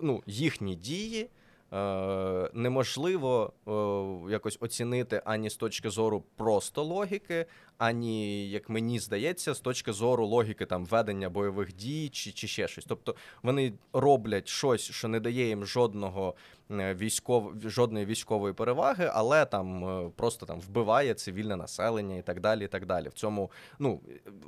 [0.00, 1.30] ну, їхні дії.
[1.74, 7.46] Е, неможливо е, якось оцінити ані з точки зору просто логіки,
[7.78, 12.68] ані, як мені здається, з точки зору логіки там ведення бойових дій чи чи ще
[12.68, 12.84] щось.
[12.84, 16.34] Тобто вони роблять щось, що не дає їм жодного
[16.70, 17.52] е, військов...
[17.64, 22.64] жодної військової переваги, але там просто там вбиває цивільне населення і так далі.
[22.64, 23.08] і так далі.
[23.08, 24.00] В цьому ну,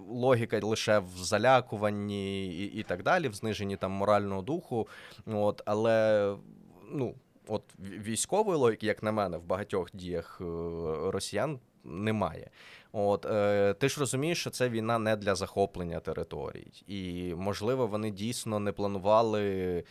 [0.08, 4.88] логіка лише в залякуванні і, і так далі, в зниженні там морального духу.
[5.26, 6.34] От, Але
[6.90, 7.14] ну,
[7.48, 10.44] от військової логіки, як на мене, в багатьох діях е,
[11.10, 12.50] росіян немає.
[12.92, 18.10] От е, ти ж розумієш, що це війна не для захоплення територій, і можливо вони
[18.10, 19.84] дійсно не планували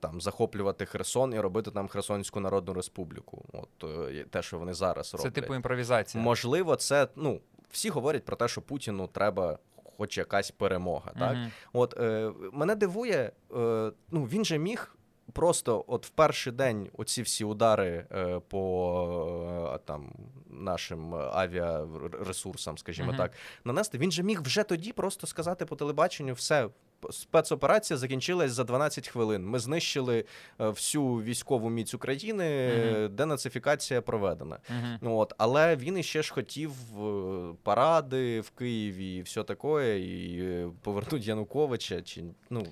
[0.00, 3.44] там захоплювати Херсон і робити там Херсонську Народну Республіку.
[3.52, 5.34] От е, те, що вони зараз роблять.
[5.34, 6.24] Це типу імпровізація.
[6.24, 9.58] Можливо, це ну всі говорять про те, що Путіну треба.
[9.96, 11.50] Хоч якась перемога, так Мгм.
[11.72, 14.96] от е, мене дивує, е, ну він же міг
[15.32, 20.12] просто, от в перший день, оці всі удари е, по е, там
[20.50, 23.16] нашим авіаресурсам, скажімо Мгм.
[23.16, 23.32] так,
[23.64, 23.98] нанести.
[23.98, 26.68] Він же міг вже тоді просто сказати по телебаченню: все,
[27.10, 29.46] спецоперація закінчилась за 12 хвилин.
[29.46, 30.24] Ми знищили
[30.60, 34.58] е, всю військову міць України, е, денацифікація проведена.
[35.00, 36.72] Ну, От, але він іще ж хотів
[37.04, 42.02] е, паради в Києві і все таке, і е, повернуть Януковича.
[42.02, 42.66] Чи, ну,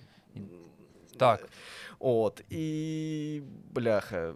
[1.19, 1.49] Так.
[1.99, 4.35] От, і бляха.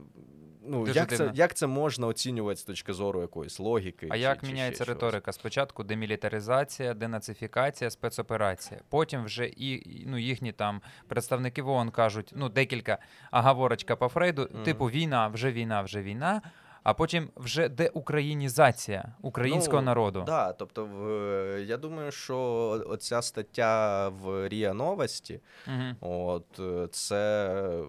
[0.67, 4.07] Ну, Дуже як це, як це можна оцінювати з точки зору якоїсь логіки?
[4.11, 5.33] А чи- як чи міняється ще риторика?
[5.33, 8.81] Спочатку демілітаризація, денацифікація, спецоперація.
[8.89, 12.99] Потім вже і ну, їхні там представники вон кажуть, ну декілька
[13.33, 14.63] оговорочка по Фрейду, Мгм.
[14.65, 16.43] типу війна, вже війна, вже війна.
[16.83, 20.23] А потім вже деукраїнізація українського Ну, народу.
[20.27, 22.39] Да, тобто, в, я думаю, що
[22.89, 25.97] оця стаття в Ріа Новості, Мгм.
[26.01, 27.83] от е, це.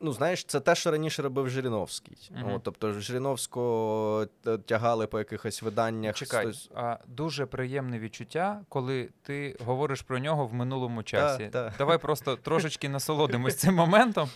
[0.00, 2.30] Ну, знаєш, це те, що раніше робив Жириновський.
[2.36, 2.52] Мгм.
[2.52, 4.26] От, тобто Жириновського
[4.66, 6.16] тягали по якихось виданнях.
[6.16, 11.48] Чекай, хтось- а дуже приємне відчуття, коли ти говориш про нього в минулому часі.
[11.52, 11.72] та.
[11.78, 14.28] Давай просто трошечки насолодимось цим моментом.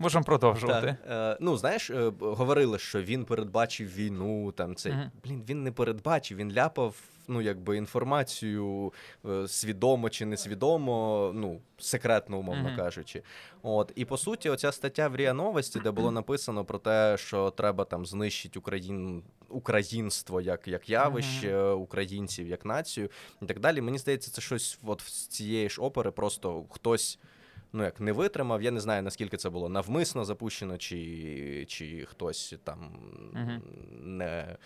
[0.00, 0.96] Можемо продовжувати.
[1.08, 4.52] Та, е, ну, знаєш, е, говорили, що він передбачив війну.
[4.52, 5.10] Там цей Мгм.
[5.24, 6.96] блін, він не передбачив, він ляпав.
[7.28, 8.92] Ну, якби інформацію
[9.28, 12.76] е, свідомо чи несвідомо, ну секретно, умовно Мгм.
[12.76, 13.22] кажучи.
[13.62, 17.50] От і по суті, оця стаття в Ріа Новості, де було написано про те, що
[17.50, 23.10] треба там знищити Україн, українство як, як явище, українців як націю
[23.42, 23.80] і так далі.
[23.80, 27.18] Мені здається, це щось от з цієї ж опери, просто хтось
[27.72, 28.62] ну як не витримав.
[28.62, 32.78] Я не знаю наскільки це було навмисно запущено, чи, чи хтось там
[33.34, 33.52] угу.
[34.00, 34.56] не.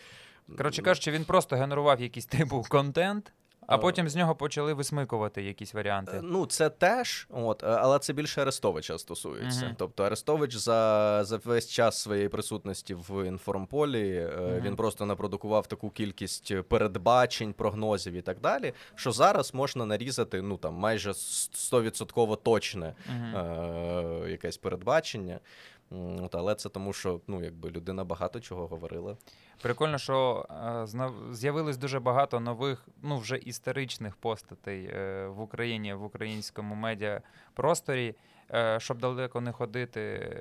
[0.56, 3.32] Коротше кажучи, він просто генерував якийсь типу контент,
[3.66, 3.79] а Е.
[3.79, 6.20] потім з нього почали висмикувати якісь варіанти.
[6.22, 9.66] Ну, це теж, от, е, але це більше Арестовича стосується.
[9.66, 9.74] Мгм.
[9.79, 14.61] Тобто Арестович за, за весь час своєї присутності в інформполі е, Мгм.
[14.64, 20.57] він просто напродукував таку кількість передбачень, прогнозів і так далі, що зараз можна нарізати ну
[20.57, 23.37] там майже 100% точне Мгм.
[23.37, 25.40] е, якесь передбачення.
[25.90, 29.16] От, але це тому, що ну, якби людина багато чого говорила.
[29.62, 30.86] Прикольно, що е,
[31.32, 38.14] з'явилось дуже багато нових, ну вже історичних постатей е, в Україні, в українському медіапросторі.
[38.52, 40.32] Е, щоб далеко не ходити,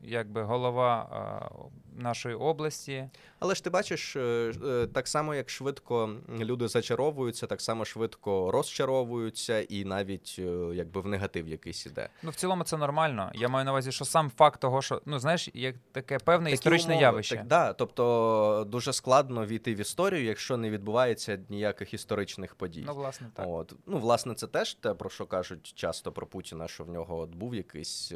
[0.00, 1.50] якби голова
[1.98, 3.08] нашої області.
[3.38, 8.50] Але ж ти бачиш, е, е, так само як швидко люди зачаровуються, так само швидко
[8.50, 10.42] розчаровуються, і навіть е,
[10.74, 12.08] якби в негатив якийсь іде.
[12.22, 13.32] Ну, в цілому це нормально.
[13.34, 16.54] Я маю на увазі, що сам факт того, що ну знаєш, як таке певне Такі
[16.54, 17.02] історичне умови.
[17.02, 17.36] явище.
[17.36, 22.84] Так, да, тобто дуже складно війти в історію, якщо не відбувається ніяких історичних подій.
[22.86, 23.46] Ну, власне, так.
[23.48, 23.74] От.
[23.86, 27.34] Ну, власне, це теж те, про що кажуть часто про Путіна, що в нього от
[27.34, 28.12] був якийсь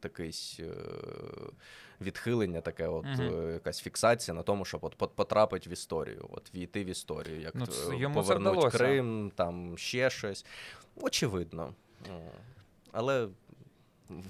[0.00, 0.32] такий
[2.00, 6.54] відхилення, таке, от е, якась фіксація на тому, щоб от пот- потрапити в історію, от
[6.54, 8.72] війти в історію, як Ну, це- йому повернуть.
[8.72, 10.46] Крим, там ще щось.
[11.00, 11.74] Очевидно.
[12.92, 13.28] Але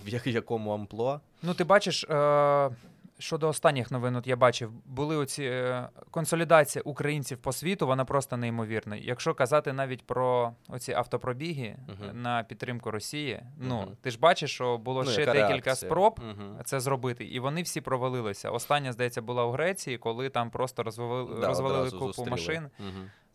[0.05, 1.21] в якому амплуа?
[1.43, 2.71] Ну, ти бачиш, е,
[3.19, 8.37] щодо останніх новин, от я бачив, були оці е, консолідація українців по світу, вона просто
[8.37, 8.97] неймовірна.
[8.97, 12.23] Якщо казати навіть про оці автопробіги Мгм.
[12.23, 13.97] на підтримку Росії, ну Мгм.
[14.03, 15.75] ти ж бачиш, що було Ну, ще декілька реакція?
[15.75, 16.21] спроб.
[16.23, 16.59] Мгм.
[16.65, 18.51] Це зробити, і вони всі провалилися.
[18.51, 22.31] Остання, здається, була у Греції, коли там просто розвалили, Да, розвалили купу зустріли.
[22.31, 22.69] машин.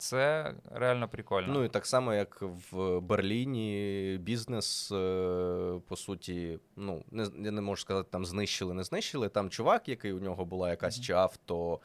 [0.01, 1.53] Це реально прикольно.
[1.53, 7.61] Ну і так само, як в Берліні, бізнес, е, по суті, ну не я не
[7.61, 9.29] можу сказати, там знищили, не знищили.
[9.29, 11.79] Там чувак, який у нього була якась чи авто.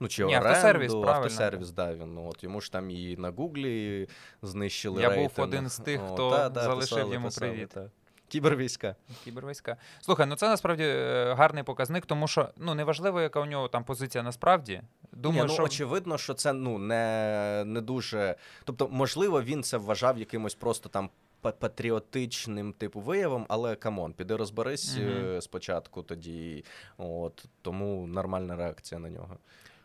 [0.00, 1.10] Ну, чи Ні, оренду, автосервіс, правильно.
[1.12, 2.14] автосервіс, да, він.
[2.14, 4.08] Ну, от йому ж там і на Гуглі
[4.42, 5.30] знищили Я рейтинг.
[5.36, 7.68] був один з тих, О, хто та, залишив писали, йому писали, привіт.
[7.68, 7.90] та.
[8.32, 8.96] Кібервійська.
[9.24, 9.76] Кібервійська.
[10.00, 13.84] Слухай, ну це насправді е, гарний показник, тому що ну неважливо, яка у нього там
[13.84, 14.82] позиція насправді.
[15.12, 18.34] Думаю, Ні, ну, що очевидно, що це ну не, не дуже.
[18.64, 24.36] Тобто, можливо, він це вважав якимось просто там патріотичним типу виявом, але come on, піди
[24.36, 26.64] розберись е, спочатку тоді.
[26.96, 29.36] От тому нормальна реакція на нього.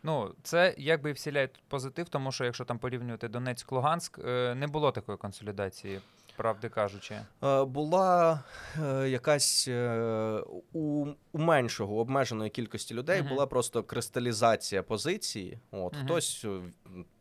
[0.02, 4.66] ну це якби і вселяє позитив, тому що якщо там порівнювати Донецьк, Луганськ, е, не
[4.66, 6.00] було такої консолідації.
[6.38, 7.14] Правди кажучи.
[7.44, 8.40] Е, була
[8.84, 10.40] е, якась е,
[10.72, 13.28] у, у меншого обмеженої кількості людей Мгм.
[13.28, 15.58] була просто кристалізація позиції.
[15.70, 16.04] От Мгм.
[16.04, 16.46] хтось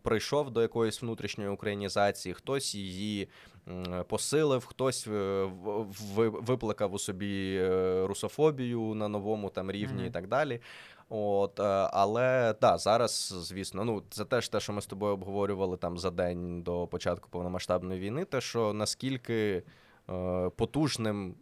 [0.02, 3.30] прийшов до якоїсь внутрішньої українізації, хтось її
[4.08, 7.62] посилив, хтось в- в- викликав у собі
[8.06, 10.06] русофобію на новому там рівні Мгм.
[10.08, 10.62] і так далі.
[11.10, 15.78] От, е, але да, зараз, звісно, ну це теж те, що ми з тобою обговорювали
[15.78, 19.63] там за день до початку повномасштабної війни, те, що наскільки
[20.10, 21.36] е, потужним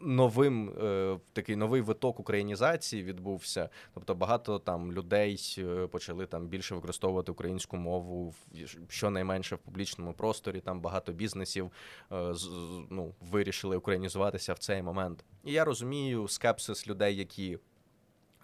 [0.00, 3.68] новим е, такий новий виток українізації відбувся.
[3.94, 5.56] Тобто багато там людей
[5.90, 8.34] почали там більше використовувати українську мову,
[8.88, 10.60] щонайменше в публічному просторі.
[10.60, 11.70] Там багато бізнесів
[12.90, 15.24] ну, вирішили українізуватися в цей момент.
[15.44, 17.58] І я розумію скепсис людей, які.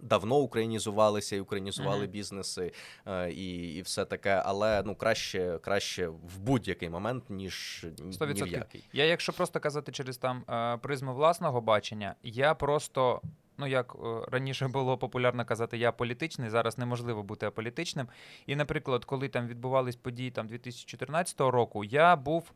[0.01, 2.11] Давно українізувалися і українізували Мгм.
[2.11, 2.73] бізнеси
[3.07, 8.27] е, і, і все таке, але ну краще, краще в будь-який момент, ніж ні Сто
[8.27, 8.85] ні в який.
[8.93, 13.23] Я, якщо просто казати через там е, призму власного бачення, я просто.
[13.61, 18.09] Ну, як е, раніше було популярно казати, я політичний, зараз неможливо бути аполітичним.
[18.47, 22.53] І, наприклад, коли там відбувались події там 2014 року, я був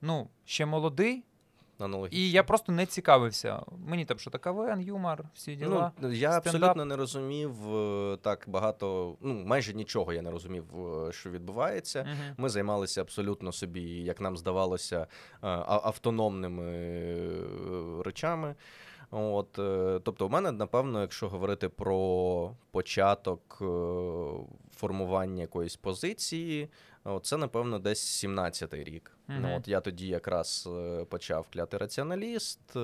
[0.00, 1.24] ну, ще молодий,
[1.78, 2.18] Аналогічно.
[2.18, 3.62] і я просто не цікавився.
[3.86, 5.92] Мені там що таке КВН, юмор, всі діла.
[6.00, 6.46] Ну, я стендап.
[6.46, 10.64] абсолютно не розумів е, так багато, ну майже нічого я не розумів,
[11.08, 12.02] е, що відбувається.
[12.02, 12.34] Мгм.
[12.36, 15.06] Ми займалися абсолютно собі, як нам здавалося, е,
[15.66, 16.72] автономними
[18.04, 18.54] речами.
[19.10, 19.52] От,
[20.04, 23.62] тобто, у мене, напевно, якщо говорити про початок
[24.76, 26.68] формування якоїсь позиції,
[27.22, 29.12] це, напевно, десь 17-й рік.
[29.28, 29.40] Мгм.
[29.42, 32.76] Ну, от я тоді якраз е, почав кляти раціоналіст.
[32.76, 32.80] е,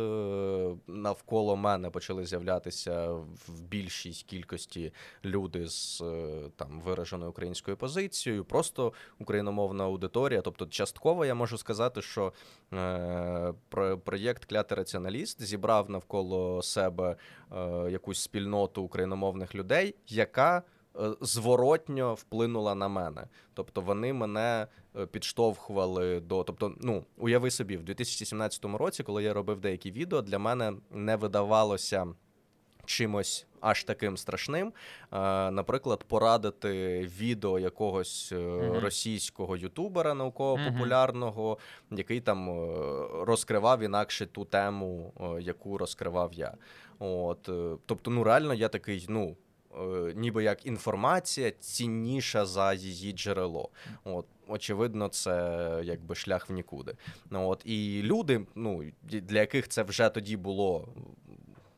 [0.87, 3.12] Навколо мене почали з'являтися
[3.46, 4.92] в більшій кількості
[5.24, 10.40] люди з е, там вираженою українською позицією, просто україномовна аудиторія.
[10.40, 12.32] Тобто, частково я можу сказати, що
[12.72, 17.16] е, про- проєкт Клятий раціоналіст зібрав навколо себе
[17.52, 20.62] е, якусь спільноту україномовних людей, яка
[21.20, 23.24] зворотньо вплинула на мене.
[23.55, 26.44] Тобто вони мене е, підштовхували до.
[26.44, 31.16] Тобто, ну уяви собі, в 2017 році, коли я робив деякі відео, для мене не
[31.16, 32.07] видавалося
[32.85, 34.66] чимось аж таким страшним.
[35.12, 38.78] Е, Наприклад, порадити відео якогось е, Мгм.
[38.78, 41.59] російського ютубера науково-популярного,
[41.90, 42.74] який там е,
[43.24, 46.55] розкривав інакше ту тему, е, яку розкривав я.
[46.98, 49.37] От, е, тобто, ну реально, я такий, ну.
[49.76, 53.70] Е, Ніби як інформація цінніша за її джерело.
[54.04, 56.94] От, очевидно, це якби шлях в нікуди.
[57.30, 60.88] Ну, от, і люди, ну, для яких це вже тоді було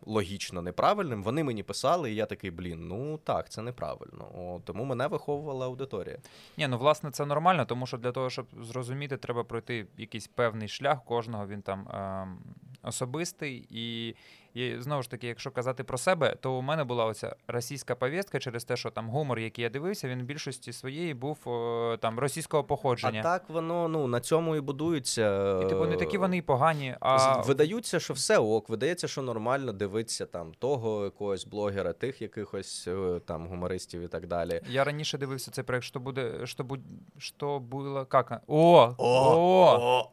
[0.07, 4.29] логічно неправильним, вони мені писали, і я такий, блін, ну так, це неправильно.
[4.39, 6.19] От, тому мене виховувала аудиторія.
[6.57, 10.69] Ні, ну власне це нормально, тому що для того, щоб зрозуміти, треба пройти якийсь певний
[10.69, 11.05] шлях.
[11.05, 12.39] Кожного він там ем,
[12.85, 13.67] особистий.
[13.71, 14.15] І,
[14.55, 18.39] і знову ж таки, якщо казати про себе, то у мене була оця російська повістка
[18.39, 22.19] через те, що там гумор, який я дивився, він в більшості своєї був е, там
[22.19, 23.21] російського походження.
[23.21, 25.59] А так воно ну на цьому і будується.
[25.65, 29.73] І типу не такі вони і погані, а Видаються, що все ок, видається, що нормально
[29.73, 34.61] дивитися там того якогось блогера, тих якихось е, там гумористів і так далі.
[34.69, 36.81] я раніше дивився цей проект, що буде, що будь,
[37.19, 38.43] що було, как?
[38.47, 40.11] О, о,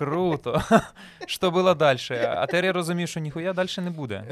[0.00, 0.62] Круто.
[1.26, 1.98] Що було далі?
[2.10, 4.24] А тепер я розумів, що ніхуя далі не буде.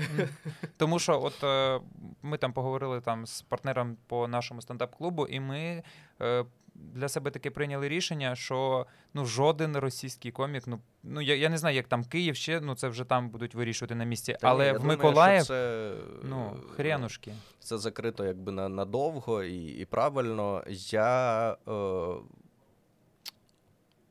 [0.76, 1.80] Тому що, от е,
[2.22, 5.82] ми там поговорили там з партнером по нашому стендап-клубу, і ми
[6.20, 11.48] е, для себе таке прийняли рішення, що ну жоден російський комік, ну ну я, я
[11.48, 14.36] не знаю, як там Київ ще, ну це вже там будуть вирішувати на місці.
[14.40, 17.32] Та ні, Але я в думаю, Миколаїв, це, ну, е, хренушки.
[17.58, 20.64] це закрито якби на, надовго і, і правильно.
[20.68, 21.56] Я.
[21.68, 22.38] Е,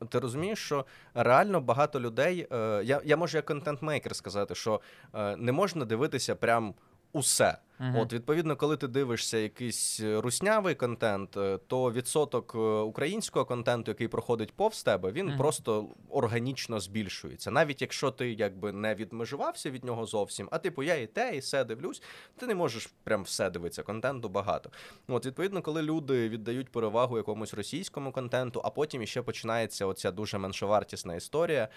[0.08, 0.84] ти розумієш, що
[1.14, 2.48] реально багато людей.
[2.52, 4.80] Е, я, я можу як контент-мейкер сказати, що
[5.14, 6.74] е, не можна дивитися прям
[7.12, 7.58] усе.
[7.80, 7.96] Мгм.
[7.96, 13.90] От, відповідно, коли ти дивишся якийсь е, руснявий контент, е, то відсоток е, українського контенту,
[13.90, 15.38] який проходить повз тебе, він Мгм.
[15.38, 17.50] просто органічно збільшується.
[17.50, 21.38] Навіть якщо ти якби не відмежувався від нього зовсім, а типу я і те, і
[21.38, 22.02] все дивлюсь,
[22.36, 23.82] ти не можеш прям все дивитися.
[23.82, 24.70] Контенту багато.
[25.08, 30.38] От, відповідно, коли люди віддають перевагу якомусь російському контенту, а потім іще починається оця дуже
[30.38, 31.68] меншовартісна історія,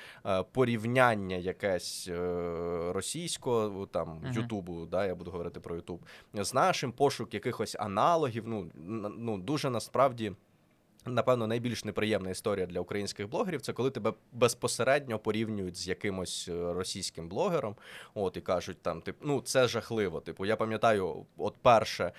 [0.51, 2.09] порівняння якесь
[2.93, 4.21] російського там.
[4.31, 5.90] Ютубу, да, я буду говорити про Ютуб,
[6.33, 8.43] з нашим пошук якихось аналогів.
[8.47, 8.71] Ну,
[9.17, 10.31] ну дуже насправді.
[11.05, 16.73] Напевно, найбільш неприємна історія для українських блогерів це коли тебе безпосередньо порівнюють з якимось е,
[16.73, 17.75] російським блогером.
[18.13, 20.19] От і кажуть, там тип, ну це жахливо.
[20.19, 22.11] Типу, я пам'ятаю, от перше, е,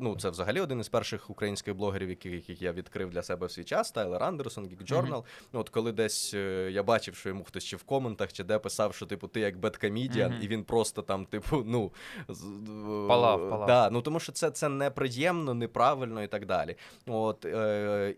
[0.00, 3.50] ну це взагалі один із перших українських блогерів, яких, яких я відкрив для себе в
[3.50, 5.10] свій час, Тайлер Андерсон, Geek Journal.
[5.10, 5.24] Mm-hmm.
[5.52, 8.94] От коли десь е, я бачив, що йому хтось чи в коментах, чи де писав,
[8.94, 10.44] що типу ти як беткомедіан, mm-hmm.
[10.44, 11.92] і він просто там, типу, ну
[13.08, 13.66] палав, палав.
[13.66, 16.76] Да, ну тому що це це неприємно, неправильно і так далі.
[17.06, 17.44] От.
[17.44, 17.67] Е,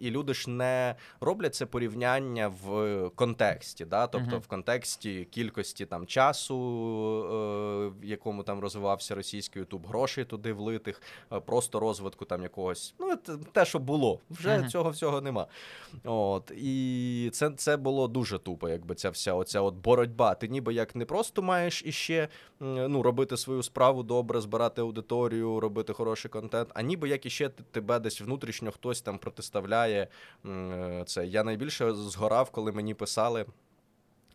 [0.00, 4.06] і люди ж не роблять це порівняння в контексті, да?
[4.06, 6.56] тобто в контексті кількості там часу,
[7.25, 11.02] е, в якому там розвивався російський ютуб, грошей туди влитих,
[11.33, 12.94] е, просто розвитку там якогось.
[12.98, 13.16] Ну,
[13.52, 14.68] те, що було, вже uh-huh.
[14.68, 15.46] цього всього нема.
[16.04, 20.35] От І це це було дуже тупо, якби ця вся оця от боротьба.
[20.35, 22.29] Ти ніби як не просто маєш іще
[22.61, 27.98] ну, робити свою справу добре, збирати аудиторію, робити хороший контент, а ніби як іще тебе
[27.98, 30.08] десь внутрішньо хтось там протиставляє
[30.46, 31.27] е, це.
[31.27, 33.46] Я найбільше згорав, коли мені писали.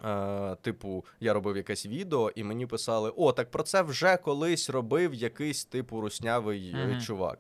[0.04, 4.70] Uh, типу, я робив якесь відео, і мені писали: О, так про це вже колись
[4.70, 7.06] робив якийсь типу руснявий uh-huh.
[7.06, 7.40] чувак.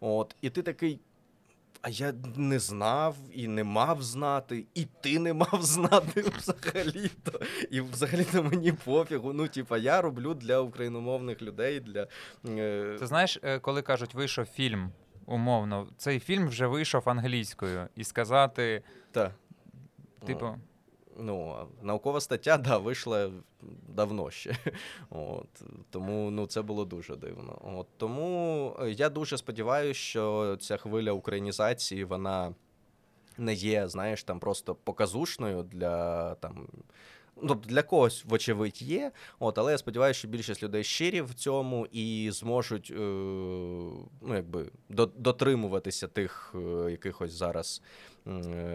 [0.00, 1.00] От, І ти такий.
[1.82, 7.40] А я не знав і не мав знати, і ти не мав знати взагалі-то.
[7.70, 9.32] І взагалі-то мені пофігу.
[9.32, 11.80] Ну, типа, я роблю для україномовних людей.
[11.80, 12.06] для...
[12.48, 12.96] Е...
[12.98, 14.92] Ти знаєш, коли кажуть, вийшов фільм
[15.26, 18.82] умовно, цей фільм вже вийшов англійською, і сказати.
[19.10, 19.32] Так.
[20.26, 20.56] Типу.
[21.18, 23.30] Ну, наукова стаття, да, вийшла
[23.88, 24.56] давно ще.
[25.10, 27.58] От, Тому ну, це було дуже дивно.
[27.76, 32.54] От, Тому е, я дуже сподіваюся, що ця хвиля українізації, вона
[33.38, 36.68] не є, знаєш, там просто показушною для там
[37.42, 39.12] ну, для когось, вочевидь, є.
[39.38, 42.98] От, Але я сподіваюся, що більшість людей щирі в цьому і зможуть е,
[44.22, 44.70] ну, якби,
[45.16, 47.82] дотримуватися тих е, якихось зараз.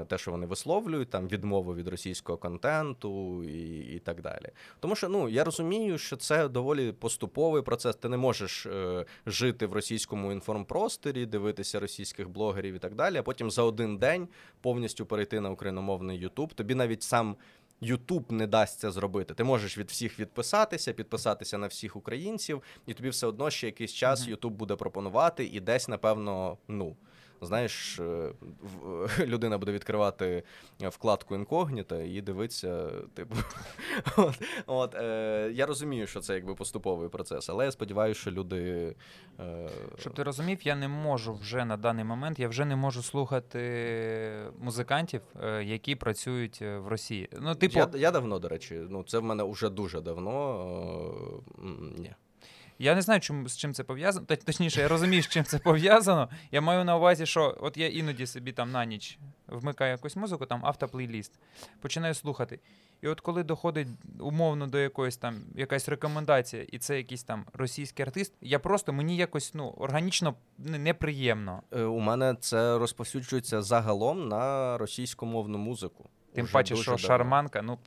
[0.08, 4.50] Те, що вони висловлюють, там відмову від російського контенту і і так далі.
[4.80, 7.96] Тому що ну я розумію, що це доволі поступовий процес.
[7.96, 13.18] Ти не можеш е, жити в російському інформпросторі, дивитися російських блогерів і так далі.
[13.18, 14.28] А потім за один день
[14.62, 16.54] повністю перейти на україномовний Ютуб.
[16.54, 17.36] Тобі навіть сам
[17.82, 19.34] Ютуб не дасть це зробити.
[19.34, 23.94] Ти можеш від всіх відписатися, підписатися на всіх українців, і тобі все одно ще якийсь
[23.94, 26.96] час Ютуб буде пропонувати, і десь, напевно, ну
[27.42, 28.34] знаєш, е,
[29.26, 30.44] людина буде відкривати
[30.80, 33.36] вкладку інкогніта і дивиться, типу,
[34.18, 38.96] от, от е, я розумію, що це якби поступовий процес, але я сподіваюся, що люди.
[39.40, 39.70] Е...
[40.00, 43.62] Щоб ти розумів, я не можу вже на даний момент, я вже не можу слухати
[44.60, 47.30] музикантів, е, які працюють в Росії.
[47.40, 50.32] Ну, типу, я, я давно, до речі, ну це в мене вже дуже давно.
[51.58, 51.68] Е,
[51.98, 52.14] ні.
[52.82, 54.26] Я не знаю, чому з чим це пов'язано.
[54.26, 56.30] Точніше, я розумію, з чим це пов'язано.
[56.52, 60.46] Я маю на увазі, що от я іноді собі там на ніч вмикаю якусь музику,
[60.46, 61.32] там автоплейліст,
[61.82, 62.60] починаю слухати.
[63.02, 63.88] І от коли доходить
[64.20, 69.18] умовно до якоїсь там якась рекомендація, і це якийсь там російський артист, я просто мені
[69.18, 71.64] якось ну органічно неприємно.
[71.72, 76.10] Е, у мене це розповсюджується загалом на російськомовну музику.
[76.34, 76.98] Тим вже паче, що давно.
[76.98, 77.80] шарманка, ну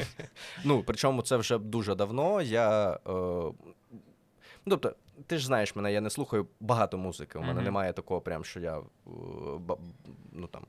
[0.64, 2.42] ну причому це вже дуже давно.
[2.42, 3.52] Я е,
[4.70, 4.94] Тобто,
[5.26, 7.38] ти ж знаєш мене, я не слухаю багато музики.
[7.38, 7.64] У мене mm-hmm.
[7.64, 8.82] немає такого, прям, що я е,
[10.32, 10.62] ну там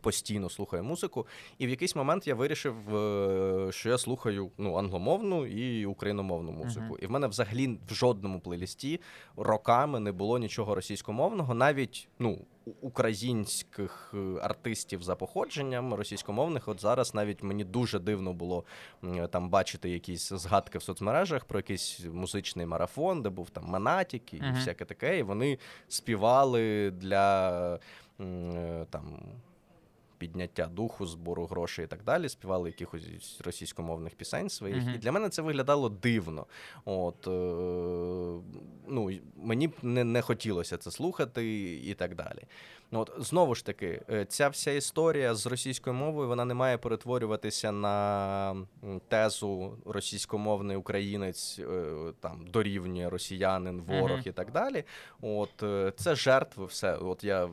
[0.00, 1.26] постійно слухаю музику.
[1.58, 6.94] І в якийсь момент я вирішив, е, що я слухаю ну, англомовну і україномовну музику.
[6.94, 7.04] Mm-hmm.
[7.04, 9.00] І в мене взагалі в жодному плейлісті
[9.36, 12.38] роками не було нічого російськомовного, навіть ну,
[12.80, 16.68] українських е, артистів за походженням російськомовних.
[16.68, 18.64] От зараз навіть мені дуже дивно було
[19.30, 24.36] там бачити якісь згадки в соцмережах про якийсь музичний марафон, де був там Манатік і
[24.36, 24.54] uh-huh.
[24.54, 25.18] всяке таке.
[25.18, 25.58] І вони
[25.88, 27.78] співали для
[28.20, 29.18] е, там
[30.18, 34.84] підняття духу, збору грошей і так далі, співали якихось російськомовних пісень своїх.
[34.84, 34.94] Uh-huh.
[34.94, 36.46] І для мене це виглядало дивно.
[36.84, 37.30] От, е,
[38.88, 42.42] ну, Мені б не, не хотілося це слухати і так далі.
[42.90, 46.78] Ну, от Знову ж таки, е, ця вся історія з російською мовою вона не має
[46.78, 48.56] перетворюватися на
[49.08, 54.28] тезу російськомовний українець е, там дорівнює росіянин, ворог uh-huh.
[54.28, 54.84] і так далі.
[55.20, 56.96] От е, Це жертви, все.
[56.96, 57.48] От я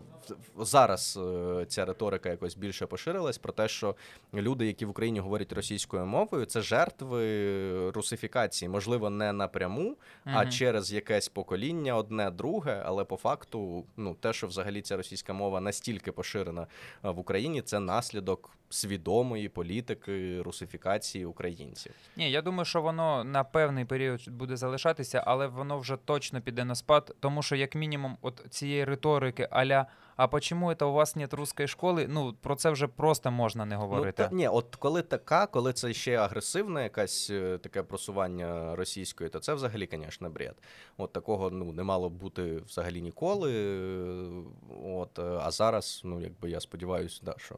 [0.57, 1.19] Зараз
[1.67, 3.95] ця риторика якось більше поширилась про те, що
[4.33, 10.31] люди, які в Україні говорять російською мовою, це жертви русифікації, можливо, не напряму, uh-huh.
[10.33, 15.24] а через якесь покоління, одне друге, але по факту, ну те, що взагалі ця російська
[15.25, 16.67] російська мова настільки поширена
[17.03, 21.93] е, в Україні, це наслідок свідомої політики русифікації українців.
[22.17, 26.65] Ні, я думаю, що воно на певний період буде залишатися, але воно вже точно піде
[26.65, 31.15] на спад, тому що, як мінімум, от цієї риторики аля а почему це у вас
[31.15, 32.07] нет русської школи?
[32.09, 34.23] Ну про це вже просто можна не говорити.
[34.23, 39.29] Ну, та, ні, от коли така, коли це ще агресивне якесь е, таке просування російської,
[39.29, 40.55] то це взагалі, звісно, бред.
[40.97, 43.53] От такого ну не мало бути взагалі ніколи.
[43.53, 44.43] е,
[44.85, 47.55] От, е, а зараз, ну якби я сподіваюся, да, що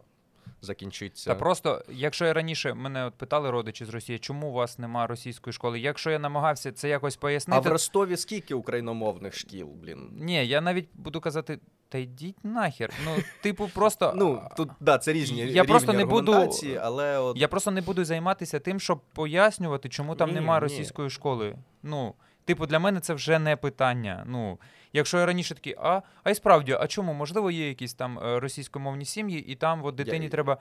[0.62, 1.30] закінчиться.
[1.30, 5.08] Та просто, якщо я раніше мене от питали родичі з Росії, чому у вас немає
[5.08, 5.80] російської школи?
[5.80, 7.62] Якщо я намагався це якось пояснити.
[7.66, 10.10] а в Ростові скільки україномовних шкіл, блін?
[10.20, 11.60] ні, я навіть буду казати,
[11.90, 12.94] та йдіть нахер.
[13.06, 13.12] Ну,
[13.42, 16.50] типу, просто Ну, тут да, це різні Я рівні просто не буду-
[16.82, 20.64] але от я просто не буду займатися тим, щоб пояснювати, чому там Ні, немає ні.
[20.64, 21.58] російської школи.
[21.84, 22.14] Ну,
[22.46, 24.24] типу, для мене це вже не питання.
[24.28, 24.60] Ну,
[24.94, 27.14] якщо я раніше такий, а, а й справді, а чому?
[27.14, 30.58] Можливо, є якісь там е, російськомовні сім'ї, і там от дитині Я- треба.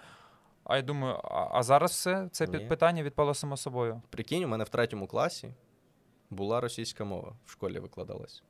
[0.64, 2.58] А я думаю, а, а зараз все це Ні.
[2.58, 4.02] питання відпало само собою.
[4.10, 5.48] прикинь, у мене в третьому класі
[6.30, 8.42] була російська мова в школі викладалась.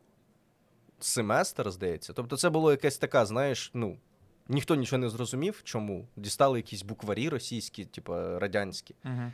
[1.00, 2.12] Семестр, здається.
[2.12, 3.98] Тобто, це було якась така, знаєш, ну.
[4.48, 6.08] Ніхто нічого не зрозумів, чому.
[6.16, 8.94] Дістали якісь букварі російські, типу радянські.
[9.04, 9.32] Угу.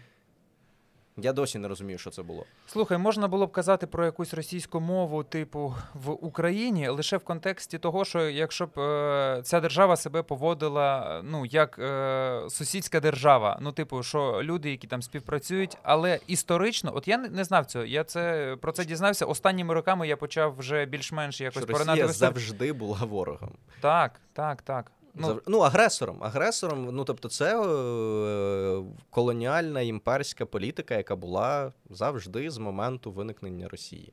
[1.16, 2.44] Я досі не розумію, що це було.
[2.66, 7.78] Слухай, можна було б казати про якусь російську мову, типу, в Україні, лише в контексті
[7.78, 13.72] того, що якщо б е, ця держава себе поводила ну, як е, сусідська держава, ну,
[13.72, 17.84] типу, що люди, які там співпрацюють, але історично, от я не, не знав цього.
[17.84, 19.26] Я це про це дізнався.
[19.26, 23.50] Останніми роками я почав вже більш-менш якось Що поринати Росія завжди була ворогом.
[23.80, 24.92] Так, так, так.
[25.14, 25.40] Ну, Зав...
[25.46, 26.24] Ну, агресором.
[26.24, 34.12] Агресором, ну тобто, це е, колоніальна імперська політика, яка була завжди з моменту виникнення Росії.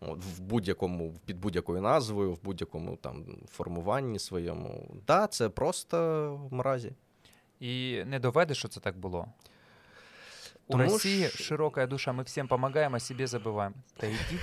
[0.00, 4.94] От, в будь-якому, під будь-якою назвою, в будь-якому там формуванні своєму.
[5.06, 6.92] Да, це просто мразі.
[7.60, 9.26] І не доведеш, що це так було.
[10.66, 13.74] У Тому Росії що- широка душа, ми всім допомагаємо, а собі забуваємо.
[13.96, 14.40] Та йдіть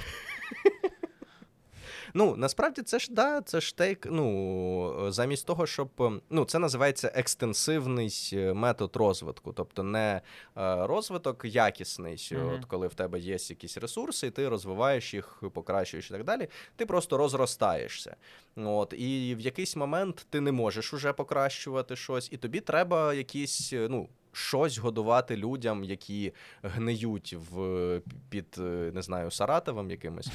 [2.18, 4.08] Ну, насправді це ж да, це ж тейк.
[4.12, 5.90] Ну, замість того, щоб.
[6.00, 9.54] е, Ну, це називається екстенсивний е, метод розвитку.
[9.54, 10.22] Тобто не
[10.58, 12.50] е, розвиток якісний, Мгм.
[12.54, 16.48] от коли в тебе є якісь ресурси, і ти розвиваєш їх, покращуєш і так далі.
[16.76, 18.16] Ти просто розростаєшся.
[18.56, 23.74] От, і в якийсь момент ти не можеш уже покращувати щось, і тобі треба якісь,
[23.74, 24.10] е, ну.
[24.38, 28.62] Щось годувати людям, які гниють в під е,
[28.94, 30.28] не знаю Саратовом якимось.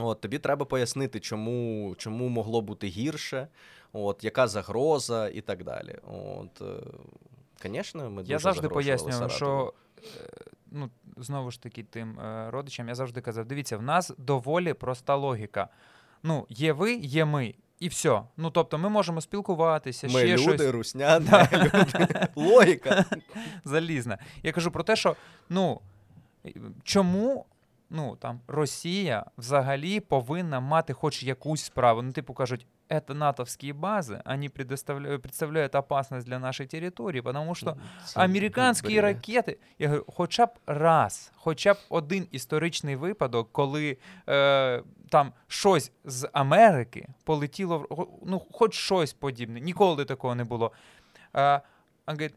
[0.00, 3.48] От, тобі треба пояснити, чому, чому могло бути гірше,
[3.92, 5.96] от, яка загроза і так далі.
[6.06, 6.62] От,
[7.62, 8.68] звісно, ми Я завжди
[9.12, 9.30] Саратову.
[9.30, 10.02] що е,
[10.70, 15.16] ну, знову ж таки, тим е, родичам я завжди казав: дивіться, в нас доволі проста
[15.16, 15.68] логіка.
[16.22, 17.54] Ну, є ви, є ми.
[17.80, 18.22] І все.
[18.36, 22.26] Ну тобто, ми можемо спілкуватися, Ми ще люди, щось русня, не люди.
[22.36, 23.04] Логіка.
[23.64, 24.18] залізне.
[24.42, 25.16] Я кажу про те, що
[25.48, 25.80] ну
[26.82, 27.46] чому
[27.90, 32.02] ну там Росія взагалі повинна мати хоч якусь справу.
[32.02, 37.76] Ну, типу кажуть, это натовские базы, они предоставляют, представляют опасность для нашей территории, потому что
[38.06, 39.04] Це Американські бред.
[39.04, 39.58] ракети.
[39.78, 46.28] Я говорю, хоча б раз, хоча б один історичний випадок, коли е, там щось з
[46.32, 49.60] Америки полетіло, в- ну, хоч щось подібне.
[49.60, 50.72] Ніколи такого не було.
[51.36, 51.54] Е,
[52.06, 52.34] он говорит,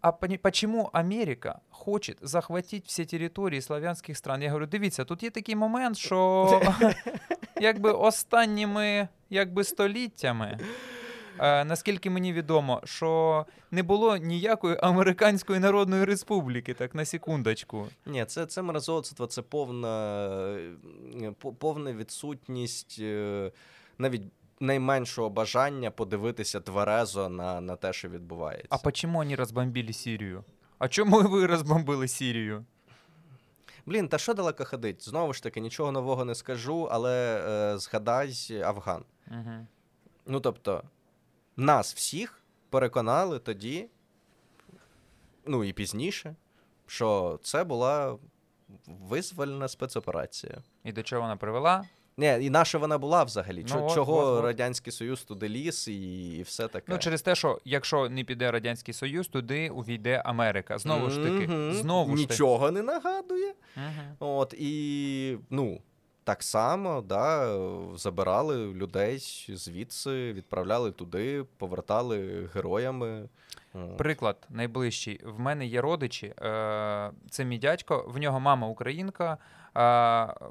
[0.00, 4.42] а почему Америка хоче захватити всі території славянських стран?
[4.42, 6.60] Я говорю, дивіться, тут є такий момент, що
[7.60, 10.58] якби останніми якби століттями.
[11.40, 17.86] Е, наскільки мені відомо, що не було ніякої американської народної республіки, так на секундочку.
[18.06, 20.18] Ні, це, це мразоцтво, це повна,
[21.22, 23.52] е, повна відсутність е,
[23.98, 24.22] навіть
[24.60, 28.68] найменшого бажання подивитися тверезо на, на те, що відбувається.
[28.70, 30.44] А почему вони розбомбили Сирію?
[30.78, 32.64] А чому ви розбомбили Сирію?
[33.86, 35.04] Блін, та що далеко ходить?
[35.04, 38.34] Знову ж таки, нічого нового не скажу, але е, згадай
[38.64, 39.04] Афган.
[39.30, 39.66] Угу.
[40.26, 40.82] Ну тобто,
[41.56, 43.88] нас всіх переконали тоді,
[45.46, 46.36] ну і пізніше,
[46.86, 48.18] що це була
[48.86, 50.62] визвольна спецоперація.
[50.84, 51.84] І до чого вона привела?
[52.18, 53.64] Ні, і наша вона була взагалі.
[53.68, 54.44] Ну, от, чого от, от.
[54.44, 56.86] Радянський Союз туди ліз і, і все таке.
[56.88, 60.78] Ну, через те, що якщо не піде Радянський Союз, туди увійде Америка.
[60.78, 62.32] Знову ж таки, знову ж таки.
[62.34, 63.54] Нічого не нагадує.
[63.76, 64.16] Мгм.
[64.18, 65.80] От і ну.
[66.24, 67.58] Так само, да,
[67.94, 73.28] забирали людей звідси, відправляли туди, повертали героями.
[73.98, 75.20] Приклад найближчий.
[75.24, 76.26] В мене є родичі.
[76.26, 79.38] Е, це мій дядько, в нього мама українка,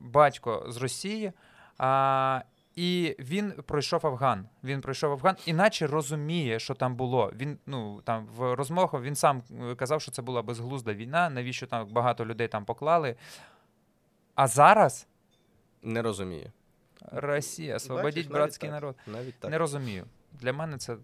[0.02, 1.32] батько з Росії.
[1.78, 2.42] А,
[2.76, 4.48] і він пройшов Афган.
[4.64, 7.32] Він пройшов Афган, іначе розуміє, що там було.
[7.36, 11.30] Він ну там в розмовах він сам е, казав, що це була безглузда війна.
[11.30, 13.16] Навіщо там багато людей там поклали?
[14.36, 15.08] А зараз
[15.84, 16.52] Не розуміє.
[17.12, 18.74] Росія, освободіть братський так.
[18.74, 18.96] народ.
[19.08, 19.52] Навіть так.
[19.52, 20.06] Не розумію.
[20.32, 20.98] Для мене це.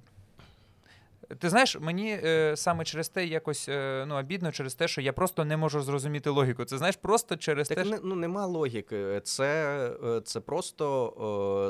[1.39, 5.13] Ти знаєш, мені е, саме через те якось е, ну, обідно через те, що я
[5.13, 6.65] просто не можу зрозуміти логіку.
[6.65, 9.21] Це знаєш, просто через Так те, не, ну, нема логіки.
[9.23, 11.13] Це, е, це просто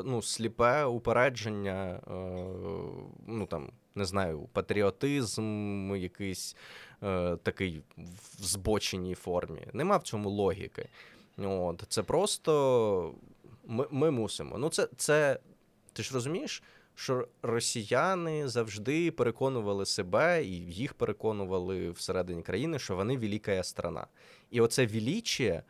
[0.04, 2.10] е, ну, сліпе упередження, е,
[3.26, 6.56] ну там, не знаю, патріотизм, якийсь
[7.02, 7.82] е, такий
[8.38, 9.66] в збоченій формі.
[9.72, 10.88] Нема в цьому логіки.
[11.38, 13.14] От, це просто
[13.66, 14.58] ми, ми мусимо.
[14.58, 15.38] Ну, це, це,
[15.92, 16.62] ти ж розумієш,
[16.94, 24.06] що росіяни завжди переконували себе, і їх переконували всередині країни, що вони велика страна.
[24.50, 25.62] І оце величие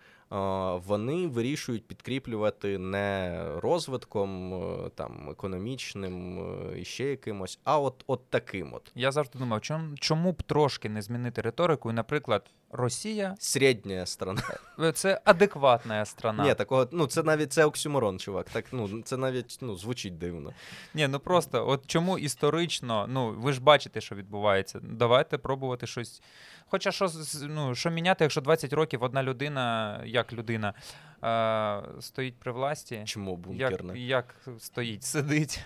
[0.87, 8.31] вони вирішують підкріплювати не розвитком е, там економічним е, і ще якимось, а от, от
[8.31, 8.93] таким от.
[8.95, 9.61] Я завжди думав,
[10.01, 14.43] чому б трошки не змінити риторику, і, наприклад, Росія Середня страна.
[14.81, 16.45] е, це адекватна страна.
[16.45, 18.51] Ні, такого, ну це навіть це оксюморон, чувак.
[18.51, 20.53] Так, ну це навіть ну, звучить дивно.
[20.95, 24.81] Ні, ну просто от чому історично, ну ви ж бачите, що відбувається.
[24.83, 26.23] Давайте пробувати щось.
[26.67, 27.11] Хоча що
[27.43, 30.75] ну, що міняти, якщо 20 років одна людина, як людина,
[31.25, 33.99] е, стоїть при власті, Чому як, бункерне?
[33.99, 35.61] як стоїть, сидить.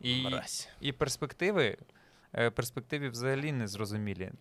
[0.00, 0.68] І, Мразь.
[0.80, 1.76] і перспективи,
[2.34, 4.32] е, перспективи взагалі не зрозумілі.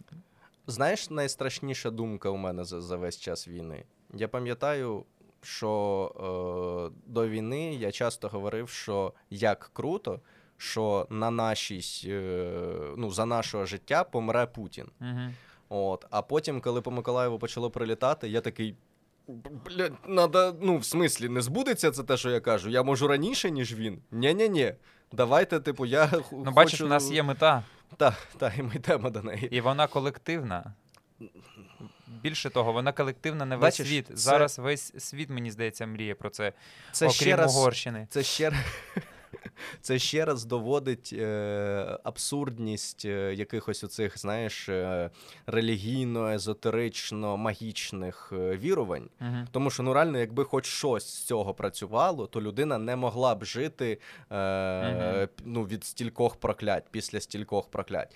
[0.67, 3.83] Знаєш, найстрашніша думка у мене за, за весь час війни.
[4.13, 5.05] Я пам'ятаю,
[5.41, 10.19] що е, до війни я часто говорив, що як круто,
[10.57, 14.85] що на нашій, е, ну, за нашого життя помре Путін.
[15.01, 15.19] Угу.
[15.69, 18.75] От, а потім, коли по Миколаєву почало прилітати, я такий.
[19.65, 22.69] Блядь, надо, ну, в смислі, не збудеться це те, що я кажу.
[22.69, 24.01] Я можу раніше, ніж він.
[24.11, 24.73] Ні-ні-ні.
[25.11, 26.51] Давайте, типу, я Ну, хочу...
[26.51, 27.63] бачиш, у нас є мета,
[27.97, 29.55] Так, так, і ми йдемо до неї.
[29.55, 30.73] і вона колективна.
[32.07, 34.07] Більше того, вона колективна не весь Бачиш, світ.
[34.07, 36.53] це- Зараз весь світ, мені здається, мріє про це,
[36.91, 38.07] Це окрім ще раз, Угорщини.
[38.09, 38.59] це ще, раз-
[39.81, 45.09] це ще раз доводить е, абсурдність е, якихось оцих, знаєш, е,
[45.47, 49.09] релігійно-езотерично-магічних е, вірувань.
[49.21, 49.37] Угу.
[49.51, 53.45] Тому що ну реально, якби хоч щось з цього працювало, то людина не могла б
[53.45, 53.97] жити
[54.31, 54.35] е,
[54.91, 55.27] Мгм.
[55.45, 58.15] ну, від стількох проклять, після стількох проклять.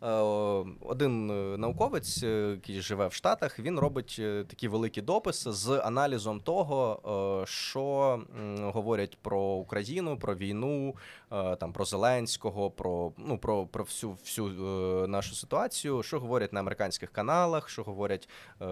[0.00, 5.80] Один е, науковець, е, який живе в Штатах, він робить е, такі великі дописи з
[5.84, 7.00] аналізом того,
[7.42, 8.20] е, що
[8.60, 10.96] говорять про Україну, про війну,
[11.32, 16.52] е, там про Зеленського, про ну про, про всю всю е, нашу ситуацію, що говорять
[16.52, 18.28] на американських каналах, що говорять
[18.60, 18.64] е,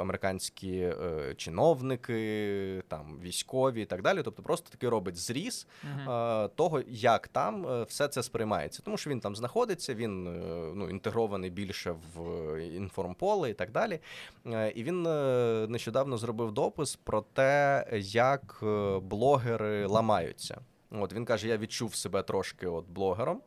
[0.00, 4.22] американські е, чиновники, там військові і так далі.
[4.24, 8.82] Тобто, просто таки робить зріз е, того, як там е, все це сприймається.
[8.82, 13.72] Тому що він там знаходиться, він е, ну, інтегрований більше в е, інформполе і так
[13.72, 14.00] далі.
[14.46, 15.02] Е, І він
[15.70, 18.58] нещодавно зробив допис про те, як
[19.02, 20.60] блогери ламаються.
[20.90, 23.40] От він каже: я відчув себе трошки от блогером.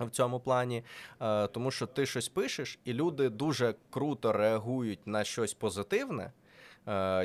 [0.00, 0.84] В цьому плані,
[1.52, 6.32] тому що ти щось пишеш, і люди дуже круто реагують на щось позитивне,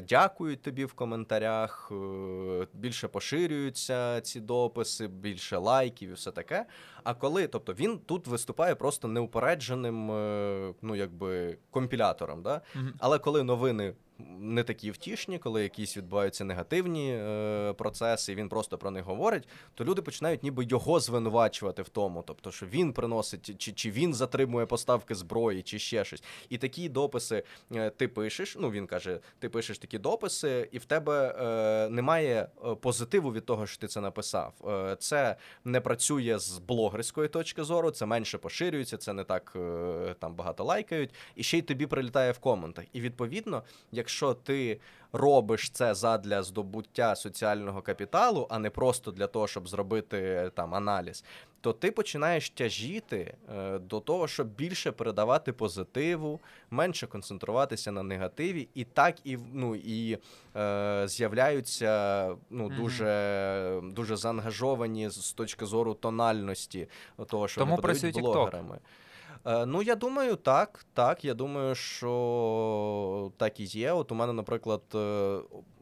[0.10, 6.66] дякують тобі в коментарях, е, більше поширюються ці дописи, більше лайків і все таке.
[7.04, 12.62] А коли, тобто він тут виступає просто неупередженим, е, ну якби компілятором, да?
[12.76, 12.86] Угу.
[13.00, 13.94] Але коли новини
[14.40, 19.48] не такі втішні, коли якісь відбуваються негативні е, процеси, і він просто про них говорить,
[19.74, 24.14] то люди починають ніби його звинувачувати в тому, тобто, що він приносить, чи, чи він
[24.14, 26.24] затримує поставки зброї, чи ще щось.
[26.50, 27.44] І такі дописи
[27.76, 28.58] е, ти пишеш.
[28.60, 33.46] Ну він каже: ти пишеш такі дописи, і в тебе е, немає е, позитиву від
[33.46, 34.54] того, що ти це написав.
[34.68, 40.16] Е, це не працює з блогерської точки зору, це менше поширюється, це не так е,
[40.20, 42.86] там багато лайкають, і ще й тобі прилітає в коментах.
[42.94, 43.64] І відповідно,
[44.08, 44.80] якщо ти
[45.14, 50.76] робиш це задля здобуття соціального капіталу, а не просто для того, щоб зробити е, там
[50.76, 51.24] аналіз,
[51.62, 56.40] то ти починаєш тяжіти е, до того, щоб більше передавати позитиву,
[56.72, 60.18] менше концентруватися на негативі, і так і ну і
[60.56, 66.88] е, з'являються ну дуже, дуже заангажовані з точки зору тональності
[67.28, 68.76] того, що Тому вони подають блогерами.
[68.76, 69.07] Е,
[69.46, 70.86] Ну, я думаю, так.
[70.94, 73.92] Так, я думаю, що так і є.
[73.92, 75.40] От у мене, наприклад, е,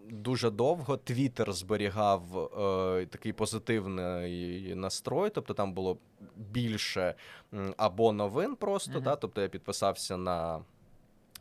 [0.09, 5.97] дуже довго Твіттер зберігав е, такий позитивний настрой, тобто там було
[6.35, 7.15] більше
[7.77, 9.03] або новин просто, Мгм.
[9.03, 10.59] да, тобто я підписався на.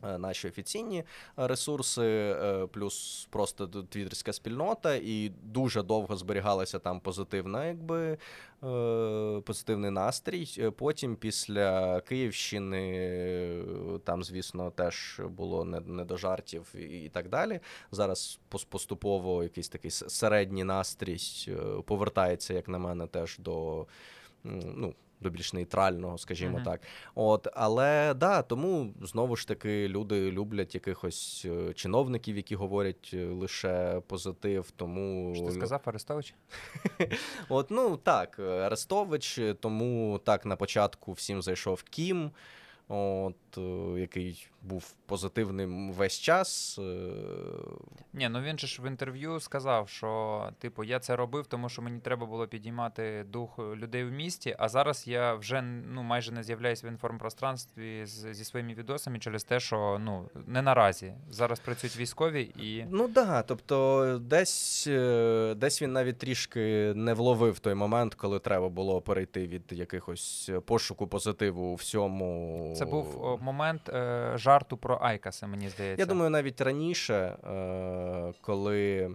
[0.03, 1.03] Е, наші офіційні
[1.37, 8.17] ресурси, е, плюс просто твіттерська спільнота, і дуже довго зберігалася там позитивна, якби
[8.63, 10.71] е, позитивний настрій.
[10.77, 13.63] Потім, після Київщини,
[14.03, 17.59] там, звісно, теж було не, не до жартів і так далі.
[17.91, 18.39] Зараз
[18.69, 21.17] поступово якийсь такий середній настрій
[21.85, 23.85] повертається, як на мене, теж до.
[24.43, 24.93] ну,
[25.25, 26.63] до більш нейтрального, скажімо mm-hmm.
[26.63, 26.81] так.
[27.15, 33.25] От, Але да, тому знову ж таки люди люблять якихось е, чиновників, які говорять е,
[33.25, 34.71] лише позитив.
[34.75, 36.33] Тому Що ти сказав Арестович?
[37.49, 42.31] От, ну так, Арестович, тому так на початку всім зайшов Кім
[42.87, 46.79] от, е, який був позитивним весь час.
[46.79, 46.83] Е.
[48.13, 51.81] Ні, ну він же ж в інтерв'ю сказав, що типу я це робив, тому що
[51.81, 54.55] мені треба було підіймати дух людей в місті.
[54.59, 59.43] А зараз я вже ну майже не з'являюся в інформпространстві з, зі своїми відосами через
[59.43, 65.81] те, що ну не наразі зараз працюють військові і ну да, тобто десь е, десь
[65.81, 71.65] він навіть трішки не вловив той момент, коли треба було перейти від якихось пошуку позитиву
[71.65, 72.73] у всьому.
[72.77, 76.01] Це був момент е, жарту про Айкаса, мені здається.
[76.01, 79.11] Я думаю, навіть раніше, е, коли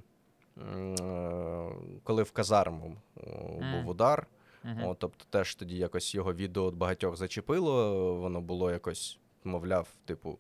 [0.59, 1.69] е,
[2.05, 3.73] коли в казарму mm.
[3.73, 4.27] був удар,
[4.65, 4.89] mm-hmm.
[4.89, 10.39] о, тобто теж тоді якось його відео багатьох зачепило, воно було якось, мовляв, типу.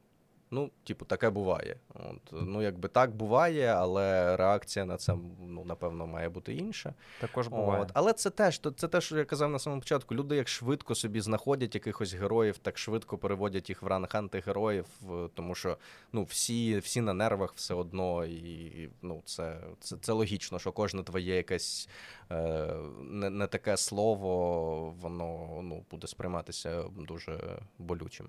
[0.52, 1.76] Ну, типу, таке буває.
[1.94, 5.16] От, Ну, якби так буває, але реакція на це,
[5.48, 6.94] ну, напевно, має бути інша.
[7.20, 7.82] Також буває.
[7.82, 10.14] От, Але це теж, це те, що я казав на самому початку.
[10.14, 14.86] Люди як швидко собі знаходять якихось героїв, так швидко переводять їх в ранг антигероїв,
[15.34, 15.76] тому що
[16.12, 21.02] ну, всі всі на нервах все одно, і ну, це це, це логічно, що кожне
[21.02, 21.88] твоє якесь
[22.30, 28.28] е, не, не таке слово, воно ну, буде сприйматися дуже болючим.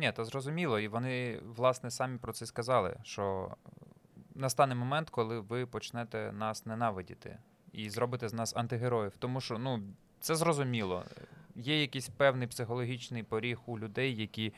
[0.00, 3.56] Ні, то зрозуміло, і вони, власне, самі про це сказали, що
[4.34, 7.38] настане момент, коли ви почнете нас ненавидіти
[7.72, 9.12] і зробите з нас антигероїв.
[9.18, 9.82] Тому що, ну,
[10.20, 11.04] це зрозуміло.
[11.56, 14.52] Є якийсь певний психологічний поріг у людей, які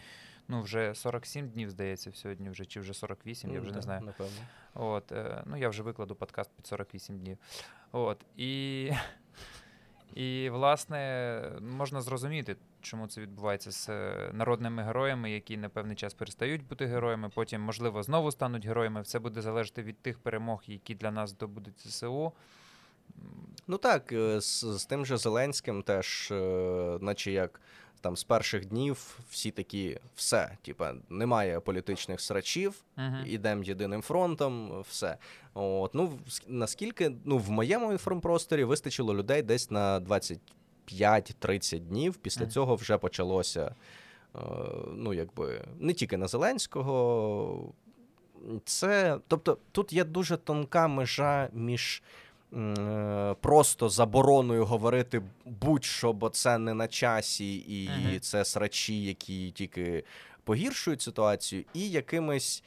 [0.49, 3.83] ну, вже 47 днів, здається, сьогодні вже, чи вже 48, mm, я вже так, не
[3.83, 4.01] знаю.
[4.01, 4.43] Напевно.
[4.75, 7.39] От, е, Ну, я вже викладу подкаст під 48 днів.
[7.93, 8.91] От, І
[10.15, 16.15] і, власне, можна зрозуміти, чому це відбувається з е, народними героями, які на певний час
[16.15, 19.03] перестають бути героями, потім, можливо, знову стануть героями.
[19.03, 22.33] Все буде залежати від тих перемог, які для нас здобудуть ЗСУ.
[23.67, 27.61] Ну так, е, з, з тим же Зеленським теж, е, наче як
[28.01, 33.27] там з перших днів всі такі, все, типа, немає політичних срачів, uh-huh.
[33.27, 35.17] ідемо єдиним фронтом, все.
[35.55, 36.19] От, ну,
[36.49, 40.01] Наскільки ну, в моєму інформпросторі вистачило людей десь на
[40.89, 42.17] 25-30 днів.
[42.17, 43.75] Після цього вже почалося.
[44.35, 44.39] Е,
[44.95, 47.73] ну, якби не тільки на Зеленського.
[48.65, 52.03] Це, тобто, тут є дуже тонка межа між
[52.57, 58.19] Е, просто забороною говорити будь-що, бо це не на часі, і uh-huh.
[58.19, 60.05] це срачі, які тільки
[60.45, 62.63] погіршують ситуацію, і якимись.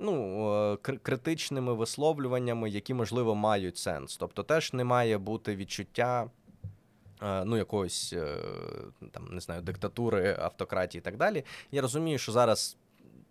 [0.00, 4.16] Ну, е, критичними висловлюваннями, які, можливо, мають сенс.
[4.16, 6.30] Тобто теж не має бути відчуття
[7.22, 8.14] ну, якоїсь
[9.10, 11.44] там, не знаю, диктатури, автократії і так далі.
[11.72, 12.76] Я розумію, що зараз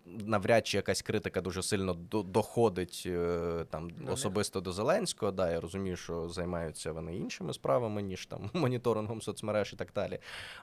[0.08, 5.32] навряд чи якась критика дуже сильно доходить е, там до особисто до Зеленського.
[5.32, 10.18] Да, Я розумію, що займаються вони іншими справами, ніж там моніторингом соцмереж і так далі.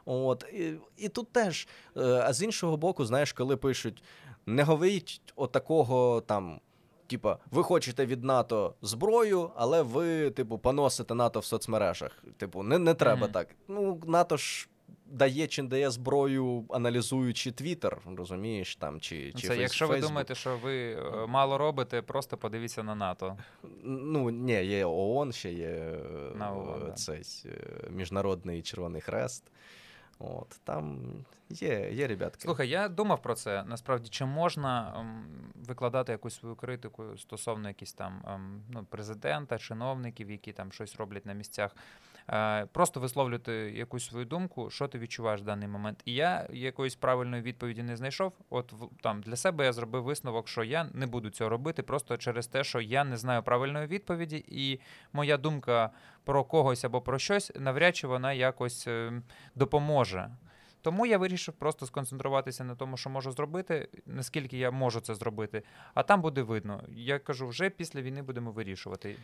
[0.05, 1.67] От І, і тут теж,
[1.97, 4.03] е, а з іншого боку, знаєш, коли пишуть,
[4.45, 6.59] не говоріть отакого там.
[7.08, 12.24] Типа, ви хочете від НАТО зброю, але ви, типу, поносите НАТО в соцмережах.
[12.38, 13.32] Типу, не не треба mm-hmm.
[13.32, 13.47] так.
[13.68, 14.70] Ну, НАТО ж
[15.06, 20.36] дає чи не дає зброю, аналізуючи Твіттер, розумієш там чи чи Це, Якщо ви думаєте,
[20.36, 23.38] що ви е, мало робите, просто подивіться на НАТО.
[23.84, 25.99] Ну ні, є ООН, ще є
[26.36, 27.89] на ООН, цей да.
[27.89, 29.51] міжнародний Червоний Хрест.
[30.20, 31.01] От там
[31.49, 32.41] є є ребятки.
[32.41, 33.63] Слухай, я думав про це.
[33.63, 40.32] Насправді, чи можна ем, викладати якусь свою критику стосовно якісь там ем, ну, президента, чиновників,
[40.32, 41.76] які там щось роблять на місцях.
[42.30, 46.01] Е, просто висловлювати якусь свою думку, що ти відчуваєш в даний момент.
[46.05, 48.34] І я якоїсь правильної відповіді не знайшов.
[48.49, 52.47] От там для себе я зробив висновок, що я не буду цього робити, просто через
[52.47, 54.80] те, що я не знаю правильної відповіді, і
[55.13, 55.89] моя думка
[56.23, 59.23] про когось або про щось навряд чи вона якось ем,
[59.55, 60.30] допоможе.
[60.82, 65.63] Тому я вирішив просто сконцентруватися на тому, що можу зробити, наскільки я можу це зробити,
[65.93, 66.84] а там буде видно.
[66.89, 69.15] Я кажу, вже після війни будемо вирішувати.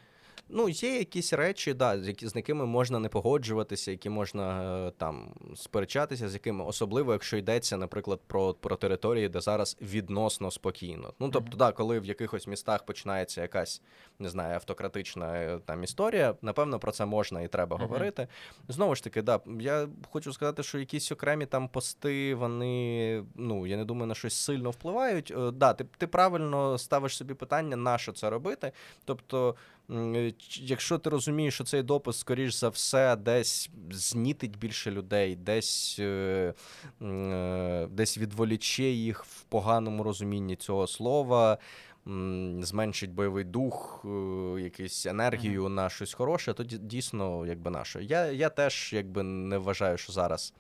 [0.52, 5.34] Ну, є якісь речі, да, які, з якими можна не погоджуватися, які можна е, там
[5.56, 11.14] сперечатися, з якими, особливо, якщо йдеться, наприклад, про про території, де зараз відносно спокійно.
[11.20, 13.82] Ну, тобто, да, коли в якихось містах починається якась,
[14.20, 17.82] не знаю, автократична е, там історія, напевно, про це можна і треба uh-huh.
[17.82, 18.28] говорити.
[18.68, 23.78] Знову ж таки, да, я хочу сказати, що якісь окремі там пости, вони, ну, я
[23.78, 25.34] не думаю, на щось сильно впливають.
[25.38, 28.72] Е, да, ти, ти правильно ставиш собі питання, на що це робити.
[29.06, 29.56] Тобто.
[30.60, 36.54] Якщо ти розумієш, що цей допис, скоріш за все, десь знітить більше людей, десь е,
[37.02, 41.58] е, десь відволіче їх в поганому розумінні цього слова,
[42.60, 44.08] зменшить бойовий дух, е,
[44.62, 48.04] якусь енергію на щось хороше, то дійсно якби наше.
[48.04, 50.54] Я я теж якби не вважаю, що зараз.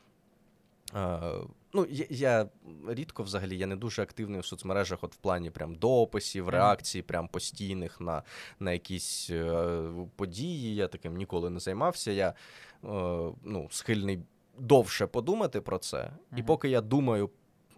[1.73, 2.49] Ну, я я
[2.87, 7.27] рідко взагалі я не дуже активний в соцмережах, от в плані прям дописів, реакцій, прям
[7.27, 8.23] постійних на
[8.59, 9.83] на якісь е,
[10.15, 10.75] події.
[10.75, 12.11] Я таким ніколи не займався.
[12.11, 12.33] Я е,
[13.43, 14.19] ну, схильний
[14.57, 16.11] довше подумати про це.
[16.37, 17.29] І поки я думаю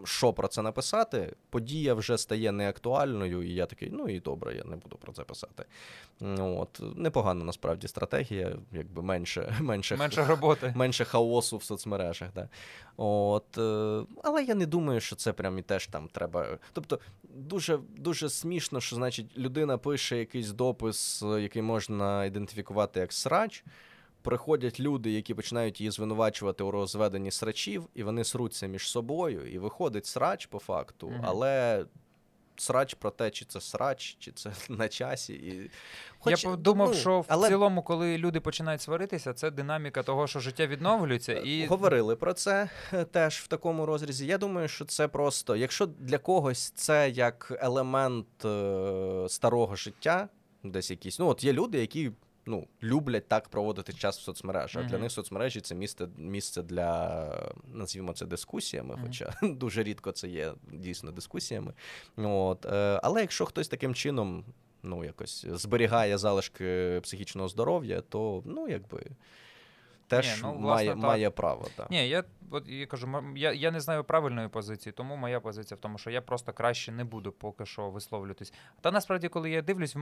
[0.05, 4.63] що про це написати, подія вже стає неактуальною, і я такий, ну і добре, я
[4.63, 5.65] не буду про це писати.
[6.39, 10.73] От Непогана насправді стратегія, якби менше менше, менше роботи.
[10.75, 12.29] Менше хаосу в соцмережах.
[12.35, 12.49] Да.
[12.97, 16.57] От, е, Але я не думаю, що це прям і теж там треба.
[16.73, 23.63] Тобто, дуже дуже смішно, що значить людина пише якийсь допис, який можна ідентифікувати як срач
[24.23, 29.57] приходять люди, які починають її звинувачувати у розведенні срачів, і вони сруться між собою, і
[29.57, 31.85] виходить срач по факту, mm але.
[32.55, 35.33] Срач про те, чи це срач, чи це на часі.
[35.33, 35.69] І...
[36.19, 37.49] Хоч, Я подумав, ну, що в але...
[37.49, 41.33] цілому, коли люди починають сваритися, це динаміка того, що життя відновлюється.
[41.33, 41.65] і...
[41.65, 44.25] Говорили про це е, теж в такому розрізі.
[44.25, 50.29] Я думаю, що це просто, якщо для когось це як елемент е- старого життя,
[50.63, 51.19] десь якісь.
[51.19, 52.11] Ну, от є люди, які
[52.45, 54.83] ну, люблять так проводити час в соцмережах.
[54.83, 54.89] Mm-hmm.
[54.89, 59.03] Для них соцмережі це місце місце для, назвімо це дискусіями, mm-hmm.
[59.03, 61.73] хоча дуже рідко це є дійсно дискусіями.
[62.17, 64.45] От, е, Але якщо хтось таким чином
[64.83, 69.03] ну, якось зберігає залишки психічного здоров'я, то ну, якби
[70.15, 71.67] теж Ні, ну, власне, має має право.
[71.75, 71.91] Так.
[71.91, 75.79] Ні, я от я кажу, я я не знаю правильної позиції, тому моя позиція в
[75.79, 78.53] тому, що я просто краще не буду поки що висловлюватись.
[78.81, 79.95] Та насправді, коли я дивлюсь,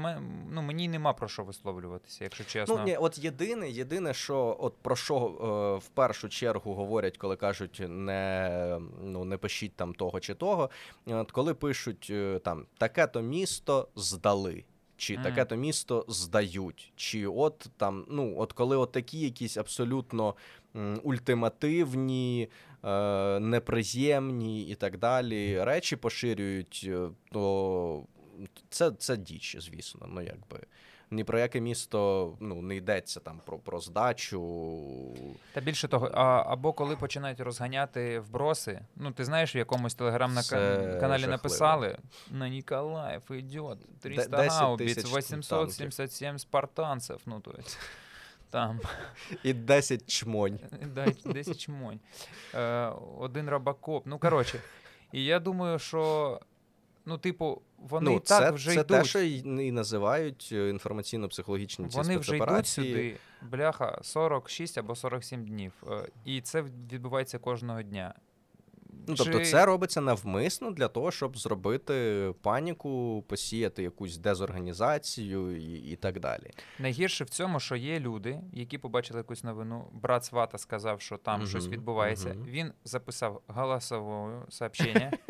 [0.50, 2.78] ну, мені нема про що висловлюватися, якщо чесно.
[2.78, 7.36] Ну ні, от єдине, єдине, що от про що е, в першу чергу говорять, коли
[7.36, 10.70] кажуть, не ну не пишіть там того чи того.
[11.08, 14.64] От коли пишуть е, там таке-то місто здали
[15.02, 15.24] чи mm.
[15.24, 20.36] таке то місто здають, чи от там, ну от коли от такі якісь абсолютно
[20.76, 22.50] м, ультимативні,
[22.84, 28.04] е, неприємні і так далі речі поширюють, е, то
[28.70, 30.08] це це діч, звісно.
[30.10, 30.60] Ну якби
[31.12, 34.42] ні про яке місто ну не йдеться там про про здачу.
[35.54, 38.82] Та більше того, а, або коли починають розганяти вброси.
[38.96, 41.98] Ну ти знаєш, в якомусь телеграм-каналі написали
[42.32, 47.22] на Ніколаїв йде 300 гаубиць, 877 спартанців.
[47.26, 47.80] Ну то есть.
[48.50, 48.80] Там.
[49.44, 50.60] І 10 чмонь.
[51.26, 52.00] 10 чмонь.
[52.56, 54.06] Е, Один рабакоп.
[54.06, 54.60] Ну, коротше.
[55.12, 56.40] І я думаю, що
[57.06, 58.88] Ну, типу, вони ну, так вже це йдуть.
[58.88, 64.96] Це те, що і називають е, інформаційно-психологічні ці Вони вже йдуть сюди, бляха, 46 або
[64.96, 65.74] 47 днів.
[65.92, 68.14] Е, і це відбувається кожного дня.
[69.08, 69.46] Ну, Тобто Чи...
[69.46, 76.52] це робиться навмисно для того, щоб зробити паніку, посіяти якусь дезорганізацію і і так далі.
[76.80, 79.88] Найгірше в цьому, що є люди, які побачили якусь новину.
[79.94, 82.30] Брат Свата сказав, що там uh щось відбувається.
[82.30, 85.12] uh Він записав голосове сообщення.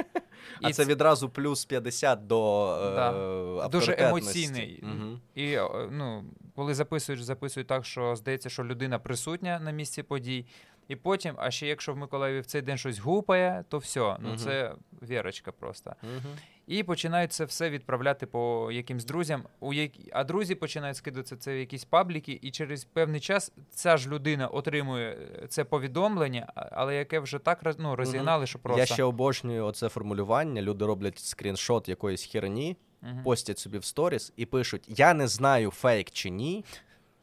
[0.62, 4.84] А і це відразу плюс 50 до е, дуже емоційний.
[4.84, 5.20] Угу.
[5.36, 5.58] І
[5.92, 6.24] ну,
[6.56, 10.46] коли записуєш, записують так, що здається, що людина присутня на місці подій.
[10.88, 14.38] І потім, а ще якщо в Миколаєві в цей день щось гупає, то все, ну
[14.38, 15.90] це вірочка просто.
[15.90, 16.38] Uh-huh.
[16.68, 19.44] І починають це все відправляти по якимсь друзям.
[19.60, 20.10] У які...
[20.14, 24.48] А друзі починають скидатися це в якісь пабліки, і через певний час ця ж людина
[24.48, 28.80] отримує е, це повідомлення, але яке вже так ну, розігнали, що просто.
[28.80, 30.62] Я ще обожнюю оце формулювання.
[30.62, 32.78] Люди роблять скріншот якоїсь херні,
[33.24, 36.66] постять собі в сторіс і пишуть: Я не знаю, фейк чи ні.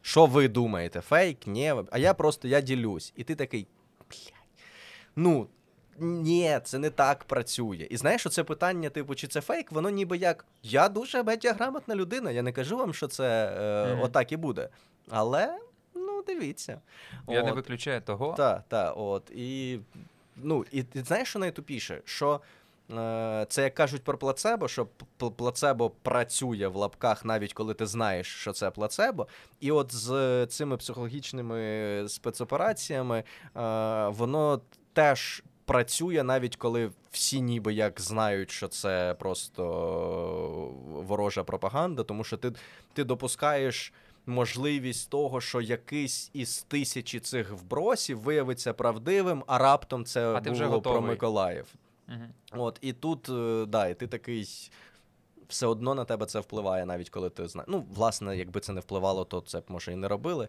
[0.03, 1.01] Що ви думаєте?
[1.01, 1.47] Фейк?
[1.47, 1.75] Ні.
[1.91, 3.13] А я просто я ділюсь.
[3.17, 3.67] І ти такий.
[4.11, 4.33] блядь,
[5.17, 5.49] Ну,
[5.99, 7.87] ні, це не так працює.
[7.91, 11.95] І знаєш, що це питання, типу, чи це фейк, воно ніби як я дуже медіаграмотна
[11.95, 12.31] людина.
[12.31, 14.05] Я не кажу вам, що це е, mm-hmm.
[14.05, 14.69] отак і буде.
[15.11, 15.59] Але,
[15.95, 16.81] ну, дивіться.
[17.29, 17.47] Я от.
[17.47, 18.35] не виключаю того.
[18.37, 19.31] Так, так, от.
[19.31, 19.79] І
[20.37, 22.01] ну, і ти знаєш, що найтупіше?
[22.05, 22.41] Що
[23.49, 24.87] це як кажуть про плацебо, що
[25.37, 29.27] плацебо працює в лапках, навіть коли ти знаєш, що це плацебо.
[29.61, 33.25] І от з цими психологічними спецопераціями
[34.09, 34.61] воно
[34.93, 39.65] теж працює навіть коли всі ніби як знають, що це просто
[40.89, 42.53] ворожа пропаганда, тому що ти,
[42.93, 43.93] ти допускаєш.
[44.27, 50.83] Можливість того, що якийсь із тисячі цих вбросів виявиться правдивим, а раптом це а було
[50.83, 51.67] про Миколаїв.
[52.09, 52.63] Угу.
[52.63, 54.71] От і тут е, да, і ти такий
[55.49, 57.69] все одно на тебе це впливає, навіть коли ти знаєш.
[57.71, 60.49] Ну, власне, якби це не впливало, то це б може і не робили.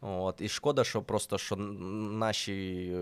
[0.00, 2.98] От І шкода, що просто що наші е,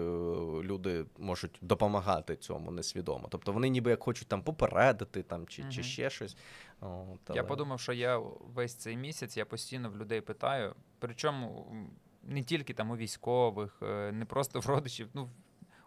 [0.63, 3.27] люди можуть допомагати цьому несвідомо.
[3.31, 5.71] Тобто вони ніби як хочуть там попередити там чи угу.
[5.71, 6.37] чи ще щось.
[6.81, 7.37] От, але...
[7.37, 8.19] Я подумав, що я
[8.55, 11.77] весь цей місяць я постійно в людей питаю, причому
[12.23, 15.09] не тільки там у військових, е, не просто в родичів.
[15.15, 15.31] ну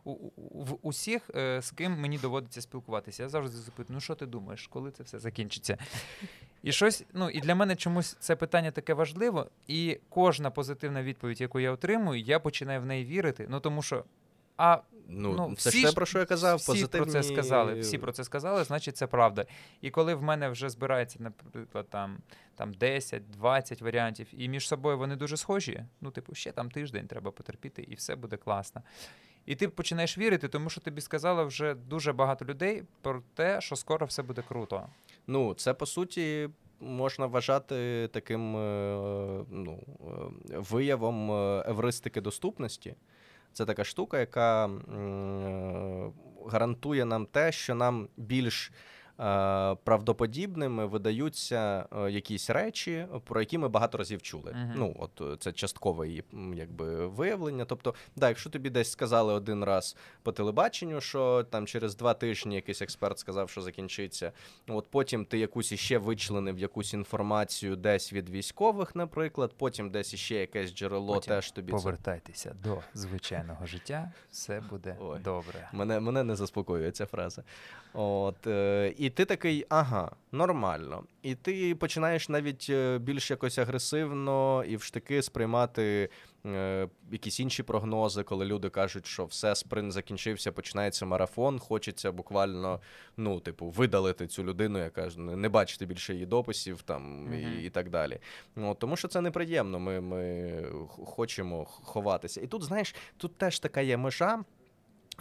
[0.04, 0.16] у,
[0.64, 3.24] в усіх, е, з ким мені доводиться спілкуватися.
[3.24, 5.78] Я завжди запитую, ну що ти думаєш, коли це все закінчиться?
[6.64, 11.42] І щось, ну і для мене чомусь це питання таке важливо, і кожна позитивна відповідь,
[11.42, 13.48] яку я отримую, я починаю в неї вірити.
[13.50, 14.04] Ну тому що.
[14.58, 17.06] А ну, ну це всі ж те, про що я казав, всі позитивні...
[17.06, 17.80] про це сказали.
[17.80, 19.46] Всі про це сказали, значить це правда.
[19.82, 22.18] І коли в мене вже збирається, наприклад, там
[22.56, 25.86] там 10-20 варіантів, і між собою вони дуже схожі.
[26.02, 28.82] Ну, типу, ще там тиждень треба потерпіти, і все буде класно.
[29.46, 33.76] І ти починаєш вірити, тому що тобі сказали вже дуже багато людей про те, що
[33.76, 34.86] скоро все буде круто.
[35.28, 36.50] Ну, це по суті.
[36.84, 39.80] Можна вважати таким е, ну,
[40.52, 42.96] е, виявом е, евристики доступності.
[43.54, 44.70] Це така штука, яка
[46.48, 48.72] гарантує нам те, що нам більш
[49.84, 54.52] правдоподібними видаються е, якісь речі, про які ми багато разів чули.
[54.52, 54.74] Uh-huh.
[54.76, 56.10] Ну, от е, це часткове
[56.56, 57.66] якби виявлення.
[57.66, 62.56] Тобто, да, якщо тобі десь сказали один раз по телебаченню, що там через два тижні
[62.56, 64.32] якийсь експерт сказав, що закінчиться.
[64.68, 70.36] От потім ти якусь іще вичленив якусь інформацію десь від військових, наприклад, потім десь іще
[70.36, 72.70] якесь джерело потім теж тобі повертайтеся це...
[72.70, 75.70] до звичайного життя, все буде Ой, добре.
[75.74, 77.44] Мене мене не заспокоює ця фраза.
[77.94, 81.04] От, е, І ти такий, ага, нормально.
[81.22, 86.10] І ти починаєш навіть е, більш якось агресивно і в штики сприймати
[86.46, 91.60] е, якісь інші прогнози, коли люди кажуть, що все, спринт закінчився, починається марафон.
[91.60, 92.80] Хочеться буквально
[93.18, 97.62] ну, типу, видалити цю людину, яка не бачити більше її дописів там mm-hmm.
[97.62, 98.20] і і так далі.
[98.56, 99.80] Ну, Тому що це неприємно.
[99.80, 100.64] Ми, Ми
[101.06, 102.42] хочемо ховатися.
[102.42, 104.44] І тут, знаєш, тут теж така є межа.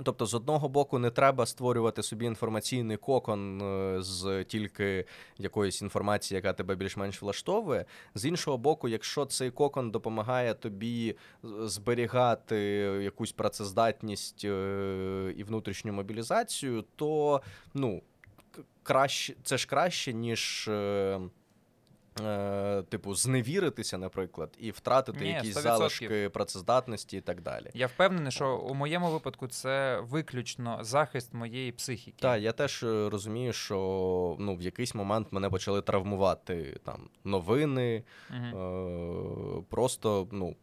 [0.02, 5.04] Тобто, з одного боку, не треба створювати собі інформаційний кокон е, з тільки
[5.38, 7.84] якоїсь інформації, яка тебе більш-менш влаштовує.
[8.14, 12.56] З іншого боку, якщо цей кокон допомагає тобі зберігати
[13.02, 17.40] якусь працездатність е, і внутрішню мобілізацію, то
[17.74, 18.02] ну
[18.82, 20.70] краще це ж краще, ніж.
[22.24, 25.60] Е, типу, зневіритися, наприклад, і втратити Ні, якісь 100%.
[25.60, 27.70] залишки працездатності і так далі.
[27.74, 32.16] Я впевнений, що у моєму випадку це виключно захист моєї психіки.
[32.20, 33.76] Так, я теж е, розумію, що
[34.38, 38.58] ну, в якийсь момент мене почали травмувати там новини, угу.
[38.58, 40.56] е- просто ну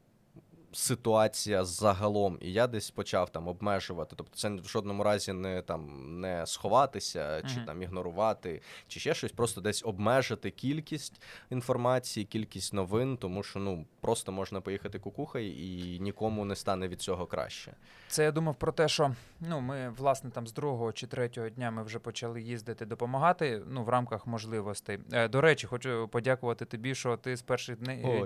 [0.73, 4.15] ситуація загалом, і я десь почав там обмежувати.
[4.15, 7.65] Тобто, це в жодному разі не там не сховатися, чи uh-huh.
[7.65, 13.85] там ігнорувати, чи ще щось, просто десь обмежити кількість інформації, кількість новин, тому що ну
[14.01, 17.73] просто можна поїхати кукухай і нікому не стане від цього краще.
[18.07, 21.71] Це я думав про те, що ну ми власне там з другого чи третього дня
[21.71, 23.61] ми вже почали їздити допомагати.
[23.67, 24.99] Ну в рамках можливостей.
[25.11, 27.77] Е, до речі, хочу подякувати тобі, що ти з перших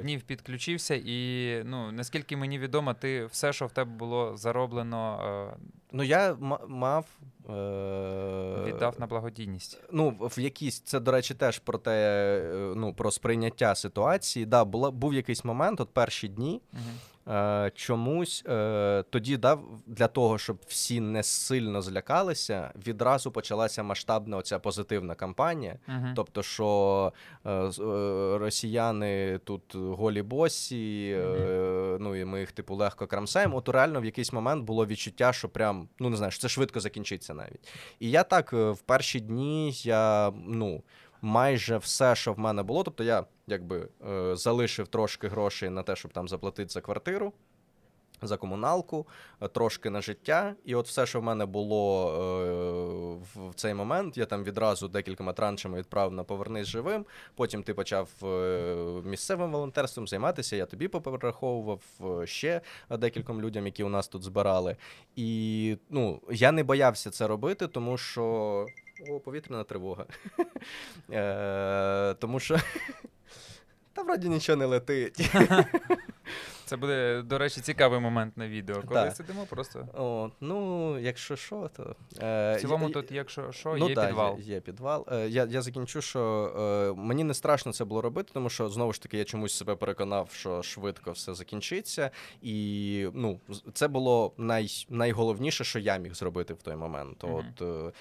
[0.01, 5.19] днів підключився, і ну наскільки мені відомо, ти все, що в тебе було зароблено.
[5.53, 5.57] Е,
[5.91, 7.05] ну, я м- мав.
[7.49, 9.81] Е- Віддав на благодійність.
[9.91, 11.91] Ну, в якійсь, це, до речі, теж про те,
[12.45, 14.45] е, ну, про сприйняття ситуації.
[14.45, 16.61] Да, була, Був якийсь момент, от перші дні.
[16.73, 16.81] Угу.
[17.27, 24.37] Е, чомусь е, тоді дав для того, щоб всі не сильно злякалися, відразу почалася масштабна
[24.37, 25.79] оця позитивна кампанія.
[25.87, 26.13] Uh-huh.
[26.15, 27.13] Тобто, що
[27.45, 27.69] е,
[28.37, 31.97] росіяни тут голі босі, uh-huh.
[31.99, 33.57] ну і ми їх типу легко крамсаємо.
[33.57, 36.79] От реально в якийсь момент було відчуття, що прям ну не знаю, що це швидко
[36.79, 37.73] закінчиться навіть.
[37.99, 40.83] І я так в перші дні я ну
[41.21, 42.83] майже все, що в мене було.
[42.83, 47.33] Тобто я якби е, залишив трошки грошей на те, щоб там заплатити за квартиру.
[48.23, 49.07] За комуналку,
[49.41, 54.17] е, трошки на життя, і от все, що в мене було е, в цей момент.
[54.17, 57.05] Я там відразу декількома траншами відправив на повернись живим.
[57.35, 60.55] Потім ти почав е, місцевим волонтерством займатися.
[60.55, 61.81] Я тобі поперераховував
[62.21, 64.75] е, ще декільком людям, які у нас тут збирали.
[65.15, 68.65] І ну, я не боявся це робити, тому що.
[69.09, 70.05] О, повітряна тривога.
[71.11, 72.57] Е, Тому що.
[73.93, 75.31] Та вроді нічого не летить.
[76.65, 78.75] Це буде, до речі, цікавий момент на відео.
[78.75, 79.15] Коли Так.
[79.15, 79.87] сидимо, просто.
[79.93, 81.95] О, ну, якщо що, то.
[82.21, 84.37] Е, В цілому я- тут, якщо що, ну, є да, підвал.
[84.39, 85.07] Є, є підвал.
[85.11, 86.21] Е, я, я закінчу, що
[86.97, 89.75] е, мені не страшно це було робити, тому що знову ж таки я чомусь себе
[89.75, 92.11] переконав, що швидко все закінчиться.
[92.41, 93.39] І ну,
[93.73, 97.23] це було най, найголовніше, що я міг зробити в той момент.
[97.23, 97.33] Мгм.
[97.35, 97.91] От, е,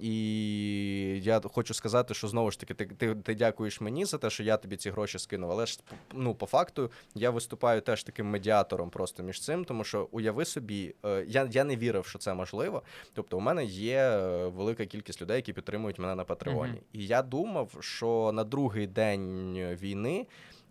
[0.00, 4.30] і я хочу сказати, що знову ж таки, ти, ти, ти дякуєш мені за те,
[4.30, 5.50] що я тобі ці гроші скинув.
[5.50, 5.80] Але ж
[6.12, 10.94] ну, по факту я виступаю теж таким медіатором просто між цим, тому що уяви собі,
[11.04, 12.82] е, я, я не вірив, що це можливо.
[13.14, 16.72] Тобто, у мене є е, велика кількість людей, які підтримують мене на Патреоні.
[16.72, 16.82] Мгм.
[16.92, 20.26] І я думав, що на другий день війни.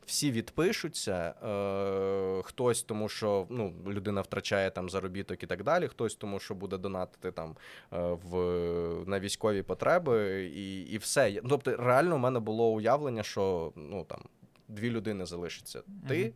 [0.08, 6.16] Всі відпишуться, е, хтось тому, що ну, людина втрачає там заробіток і так далі, хтось
[6.16, 7.56] тому, що буде донатити там
[7.94, 8.36] е, в,
[9.08, 11.42] на військові потреби, і, і все.
[11.50, 14.22] Тобто, реально, у мене було уявлення, що ну там
[14.68, 15.82] дві людини залишаться.
[16.08, 16.34] Ти.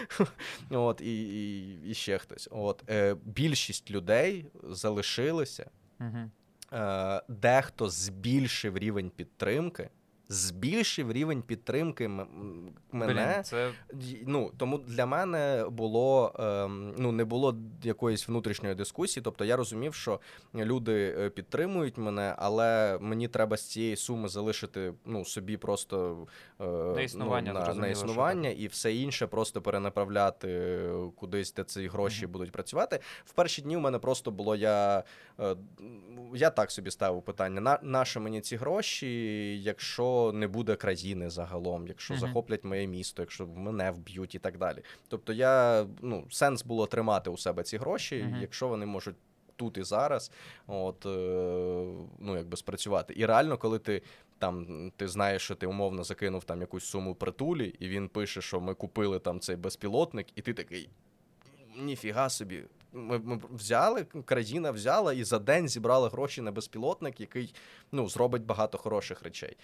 [0.70, 2.48] От, і, і, і ще хтось.
[2.50, 5.70] От, е, більшість людей залишилися.
[6.00, 6.30] Угу.
[6.72, 9.90] Е, дехто збільшив рівень підтримки.
[10.32, 13.34] Збільшив рівень підтримки мене.
[13.34, 13.70] Блін, це
[14.26, 19.22] Ну тому для мене було ем, ну не було якоїсь внутрішньої дискусії.
[19.24, 20.20] Тобто я розумів, що
[20.54, 26.26] люди е, підтримують мене, але мені треба з цієї суми залишити ну собі просто
[26.60, 31.64] е, На існування, ну, на, на існування і все інше просто перенаправляти е, кудись, де
[31.64, 32.32] ці гроші Мгм.
[32.32, 33.00] будуть працювати.
[33.24, 35.04] В перші дні у мене просто було я.
[35.40, 35.56] е,
[36.34, 41.86] Я так собі ставив питання: на наше мені ці гроші, якщо не буде країни загалом,
[41.88, 42.20] якщо Мгм.
[42.20, 44.82] захоплять моє місто, якщо мене вб'ють і так далі.
[45.08, 48.40] Тобто, я ну сенс було тримати у себе ці гроші, Мгм.
[48.40, 49.16] якщо вони можуть
[49.56, 50.30] тут і зараз,
[50.66, 51.08] от е,
[52.18, 53.14] ну якби спрацювати.
[53.16, 54.02] І реально, коли ти.
[54.38, 58.60] Там ти знаєш, що ти умовно закинув там якусь суму притулі, і він пише, що
[58.60, 60.88] ми купили там цей безпілотник, і ти такий.
[61.76, 62.64] Ніфіга собі.
[62.92, 67.54] Ми, ми взяли, країна взяла і за день зібрала гроші на безпілотник, який
[67.92, 69.56] ну, зробить багато хороших речей.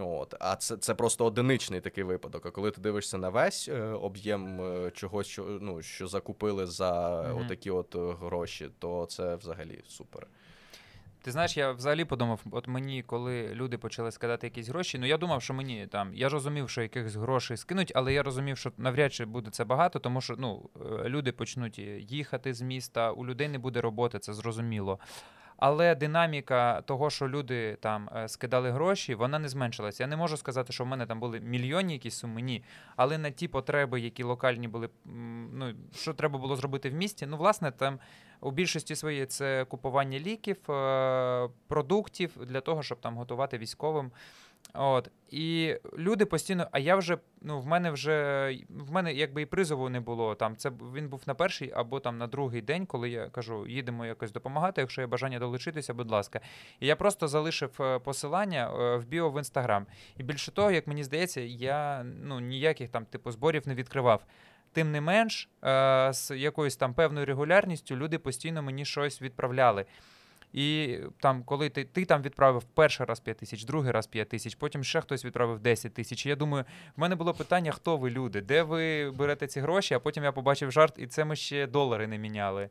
[0.00, 0.34] От.
[0.40, 2.46] А це, це просто одиничний такий випадок.
[2.46, 7.22] А коли ти дивишся на весь е, об'єм е, чогось, що, ну, що закупили за
[7.22, 7.44] Мгм.
[7.44, 10.26] отакі от е, гроші, то це взагалі супер.
[11.24, 15.18] Ти знаєш, я взагалі подумав, от мені, коли люди почали скидати якісь гроші, ну я
[15.18, 19.12] думав, що мені там, я розумів, що якихось грошей скинуть, але я розумів, що навряд
[19.12, 23.48] чи буде це багато, тому що ну, е, люди почнуть їхати з міста, у людей
[23.48, 24.98] не буде роботи, це зрозуміло.
[25.56, 30.02] Але динаміка того, що люди там е, скидали гроші, вона не зменшилася.
[30.02, 32.64] Я не можу сказати, що в мене там були мільйонні якісь суми, ні.
[32.96, 34.88] Але на ті потреби, які локальні були,
[35.52, 37.98] ну що треба було зробити в місті, ну власне там
[38.44, 44.10] у більшості своїй це купування ліків, е, продуктів для того, щоб там готувати військовим.
[44.74, 46.68] От і люди постійно.
[46.72, 50.34] А я вже ну в мене вже в мене якби і призову не було.
[50.34, 54.06] Там це він був на перший або там на другий день, коли я кажу, їдемо
[54.06, 54.80] якось допомагати.
[54.80, 56.40] Якщо є бажання долучитися, будь ласка.
[56.80, 59.86] І я просто залишив е, посилання е, в біо в інстаграм.
[60.16, 64.24] І більше того, як мені здається, я ну ніяких там типу зборів не відкривав.
[64.74, 69.84] Тим не менш, е, з якоюсь там певною регулярністю люди постійно мені щось відправляли.
[70.54, 74.54] І там, коли ти, ти там відправив перший раз 5 тисяч, другий раз 5 тисяч,
[74.54, 76.26] потім ще хтось відправив 10 тисяч.
[76.26, 76.64] Я думаю,
[76.96, 80.32] в мене було питання, хто ви люди, де ви берете ці гроші, а потім я
[80.32, 82.68] побачив жарт, і це ми ще долари не міняли.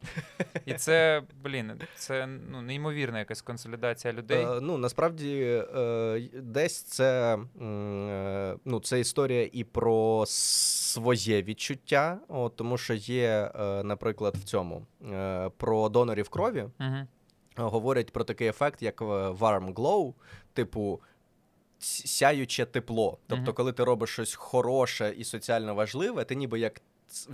[0.65, 4.45] І це, блін, це ну, неймовірна якась консолідація людей.
[4.45, 5.41] Е, ну насправді
[5.75, 13.51] е, десь це, е, ну, це історія і про своє відчуття, от, тому що є,
[13.59, 16.65] е, наприклад, в цьому е, про донорів крові.
[16.79, 17.07] Угу.
[17.56, 20.14] Говорять про такий ефект, як е, warm glow,
[20.54, 21.01] типу.
[22.06, 23.18] Сяюче тепло.
[23.28, 26.82] Тобто, коли ти робиш щось хороше і соціально важливе, ти ніби як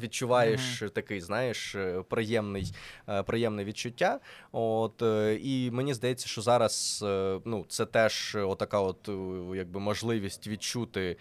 [0.02, 2.74] відчуваєш такий, знаєш, е, приємний,
[3.10, 4.20] е, приємне відчуття.
[4.52, 5.02] От,
[5.42, 7.00] і мені здається, що зараз
[7.46, 9.10] ну, це теж отака от,
[9.56, 11.18] якби, можливість відчути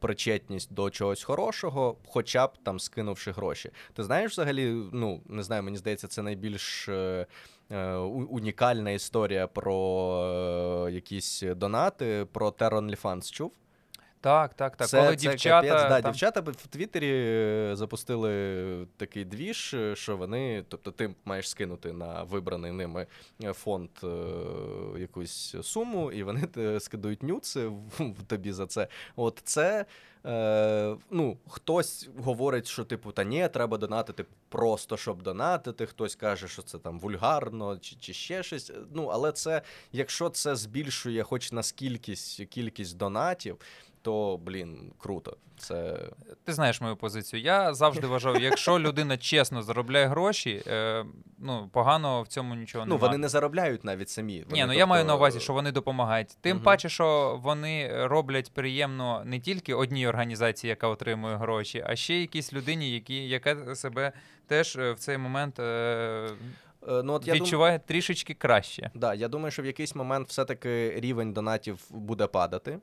[0.00, 3.70] причетність до чогось хорошого, хоча б там скинувши гроші.
[3.94, 6.88] Ти знаєш взагалі, ну, не знаю, мені здається, це найбільш.
[7.70, 9.76] Е, Унікальна історія про
[10.88, 13.52] е, якісь донати, про Terra OnlyFans чув?
[14.20, 14.88] Так, так, так.
[14.88, 16.12] Це, Коли це дівчата капець, да, там...
[16.12, 22.22] дівчата в Твіттері е, запустили такий двіж, е, що вони, тобто, ти маєш скинути на
[22.22, 23.06] вибраний ними
[23.52, 24.08] фонд е,
[24.98, 26.48] якусь суму, і вони
[26.80, 27.66] скидують нюци
[27.98, 28.88] в тобі за це.
[29.16, 29.86] От це.
[30.26, 35.86] Е, ну, Хтось говорить, що типу, та ні, треба донатити просто щоб донатити.
[35.86, 38.72] Хтось каже, що це там вульгарно чи чи ще щось.
[38.94, 39.62] Ну, Але це,
[39.92, 43.56] якщо це збільшує хоч на скількись кількість донатів,
[44.06, 45.36] то блін, круто.
[45.58, 46.08] Це
[46.44, 47.42] ти знаєш мою позицію.
[47.42, 51.04] Я завжди вважав, якщо людина чесно заробляє гроші, е,
[51.38, 53.00] ну погано в цьому нічого ну, немає.
[53.00, 54.42] Ну вони не заробляють навіть самі.
[54.42, 54.78] Вони, Ні, ну тобто...
[54.78, 56.36] я маю на увазі, що вони допомагають.
[56.40, 56.64] Тим угу.
[56.64, 62.52] паче, що вони роблять приємно не тільки одній організації, яка отримує гроші, а ще якійсь
[62.52, 64.12] людині, які яка себе
[64.46, 65.58] теж е, в цей момент.
[65.58, 67.02] Е, е...
[67.04, 67.86] Ну, от Відчуває я дум...
[67.86, 68.90] трішечки краще.
[68.94, 72.78] Да, Я думаю, що в якийсь момент все-таки рівень донатів буде падати.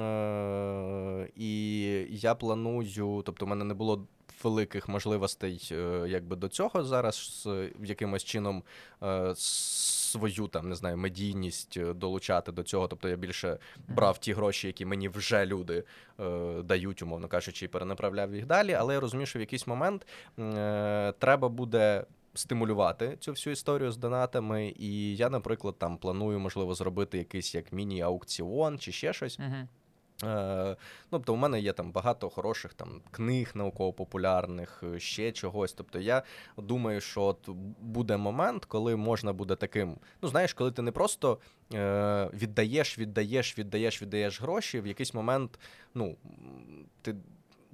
[0.00, 1.80] Е, і
[2.10, 4.06] я планую, тобто, в мене не було
[4.42, 7.48] великих можливостей е, якби до цього зараз
[7.82, 8.62] якимось чином
[9.02, 12.88] е, свою там не знаю медійність долучати до цього.
[12.88, 13.58] Тобто я більше
[13.88, 15.84] брав ті гроші, які мені вже люди
[16.64, 18.72] дають, умовно кажучи, і перенаправляв їх далі.
[18.72, 20.06] Але я розумію, що в якийсь момент
[21.18, 22.04] треба буде.
[22.36, 27.72] Стимулювати цю всю історію з донатами, і я, наприклад, там планую, можливо, зробити якийсь як
[27.72, 29.40] міні-аукціон чи ще щось.
[29.40, 29.52] Uh-huh.
[29.52, 29.68] Е,
[30.24, 30.76] ну,
[31.10, 35.72] Тобто, у мене є там багато хороших там книг науково-популярних, е, ще чогось.
[35.72, 36.22] Тобто, я
[36.56, 37.48] думаю, що от
[37.80, 39.96] буде момент, коли можна буде таким.
[40.22, 41.38] Ну, знаєш, коли ти не просто
[41.74, 45.58] е, віддаєш, віддаєш, віддаєш, віддаєш гроші, в якийсь момент,
[45.94, 46.16] ну,
[47.02, 47.14] ти.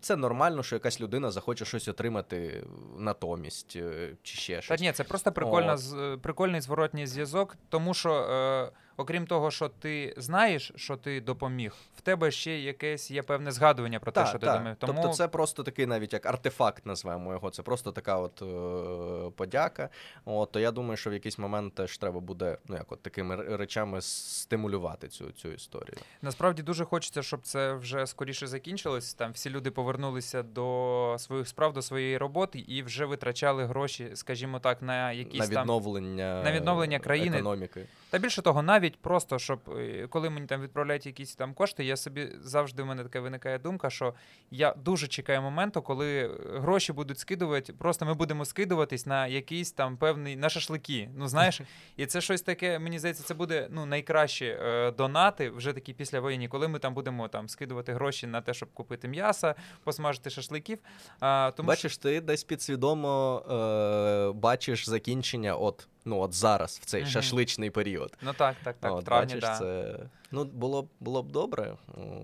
[0.02, 2.66] Це нормально, що якась людина захоче щось отримати
[2.98, 4.78] натомість е, чи ще щось.
[4.78, 5.78] Та ні, це просто прикольна,
[6.22, 8.12] прикольний зворотній зв'язок, тому що.
[8.12, 8.70] Е
[9.01, 14.01] окрім того, що ти знаєш, що ти допоміг, в тебе ще якесь є певне згадування
[14.01, 14.77] про те, що ти допоміг.
[14.78, 14.93] Тому...
[14.93, 17.51] Тобто це просто такий навіть як артефакт, назвемо його.
[17.51, 19.89] Це просто така от е- подяка.
[20.24, 23.36] От, То я думаю, що в якийсь момент теж треба буде ну як от такими
[23.36, 25.97] речами стимулювати цю цю історію.
[26.22, 29.14] Насправді дуже хочеться, щоб це вже скоріше закінчилось.
[29.14, 34.59] Там всі люди повернулися до своїх справ, до своєї роботи і вже витрачали гроші, скажімо
[34.59, 37.86] так, на якісь на відновлення там, на відновлення країни економіки.
[38.10, 41.96] Та більше того, навіть просто щоб е, коли мені там відправляють якісь там кошти, я
[41.96, 44.14] собі завжди в мене така виникає думка, що
[44.50, 47.72] я дуже чекаю моменту, коли гроші будуть скидувати.
[47.72, 51.10] Просто ми будемо скидуватись на якийсь там певний на шашлики.
[51.16, 51.60] Ну знаєш,
[51.96, 52.78] і це щось таке.
[52.78, 56.94] Мені здається, це буде ну найкращі е, донати вже такі після воєнні, коли ми там
[56.94, 59.54] будемо там скидувати гроші на те, щоб купити м'яса,
[59.84, 60.78] посмажити шашликів.
[61.20, 62.02] А, тому Бачиш, що...
[62.02, 68.16] ти десь підсвідомо е, бачиш закінчення от ну от зараз, в цей mm шашличний період.
[68.22, 68.93] Ну так, так, так.
[68.93, 69.59] От, в травні, бачиш, да.
[69.59, 69.98] це
[70.31, 71.77] ну було б було б добре.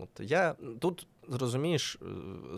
[0.02, 2.06] От я тут розумієш, е,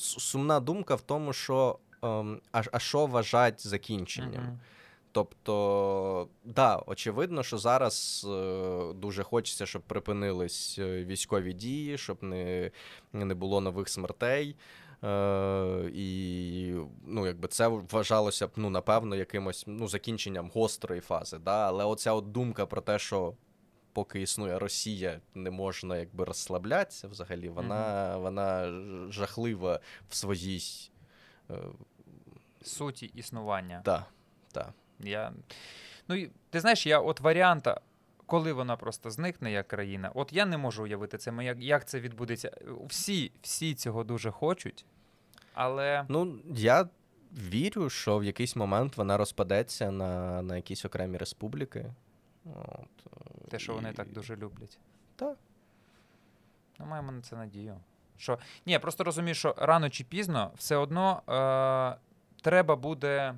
[0.01, 4.45] сумна думка в тому, що ем, а, а що вважать закінченням.
[4.45, 4.59] mm
[5.13, 12.71] Тобто, да, очевидно, що зараз е, дуже хочеться, щоб припинились е, військові дії, щоб не
[13.13, 14.57] не було нових смертей.
[15.05, 16.75] Е, І
[17.07, 21.39] ну, якби це вважалося б, ну, напевно, якимось ну, закінченням гострої фази.
[21.39, 21.67] Да?
[21.69, 23.35] Але оця от думка про те, що
[23.93, 28.21] поки існує Росія, не можна якби розслаблятися взагалі, вона mm-hmm.
[28.21, 28.73] вона
[29.13, 30.91] жахлива в своїй
[31.51, 31.55] е...
[32.63, 33.83] суті існування.
[33.85, 34.05] Так,
[34.53, 34.73] так.
[35.01, 35.33] Я...
[36.09, 37.81] Ну, Ти знаєш, я от варіанта
[38.29, 41.33] коли вона просто зникне як країна, от я не можу уявити це.
[41.41, 42.51] Як, як це відбудеться?
[42.87, 44.85] Всі всі цього дуже хочуть,
[45.55, 46.05] але.
[46.09, 46.89] Ну, я
[47.33, 51.95] вірю, що в якийсь момент вона розпадеться на на якісь окремі республіки.
[52.45, 53.75] От, Те, що і...
[53.75, 54.79] вони так дуже люблять.
[55.17, 55.39] Так.
[56.79, 57.77] Ну, маємо на це надію.
[58.17, 58.39] Що...
[58.67, 62.01] Ні, я просто розумію, що рано чи пізно все одно е-
[62.43, 63.35] треба буде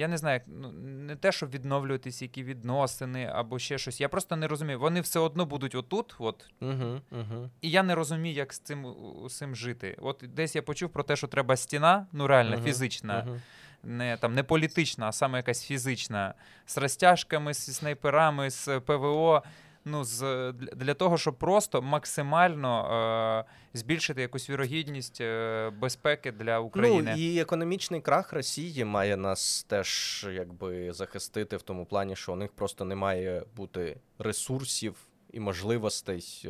[0.00, 4.00] я не знаю, ну не те, щоб відновлюватись, які відносини або ще щось.
[4.00, 4.80] Я просто не розумію.
[4.80, 7.50] Вони все одно будуть отут, от угу, угу.
[7.60, 8.84] і я не розумію, як з цим
[9.24, 9.96] усім жити.
[10.00, 13.40] От десь я почув про те, що треба стіна, ну реально угу, фізична.
[13.82, 16.34] Не там не політична, а саме якась фізична,
[16.66, 19.42] з розтяжками, зі снайперами, з ПВО
[19.84, 27.14] ну, з, для того, щоб просто максимально е, збільшити якусь вірогідність е, безпеки для України.
[27.16, 32.36] Ну і економічний крах Росії має нас теж якби захистити в тому плані, що у
[32.36, 34.94] них просто не має бути ресурсів.
[35.32, 36.48] І можливостей е,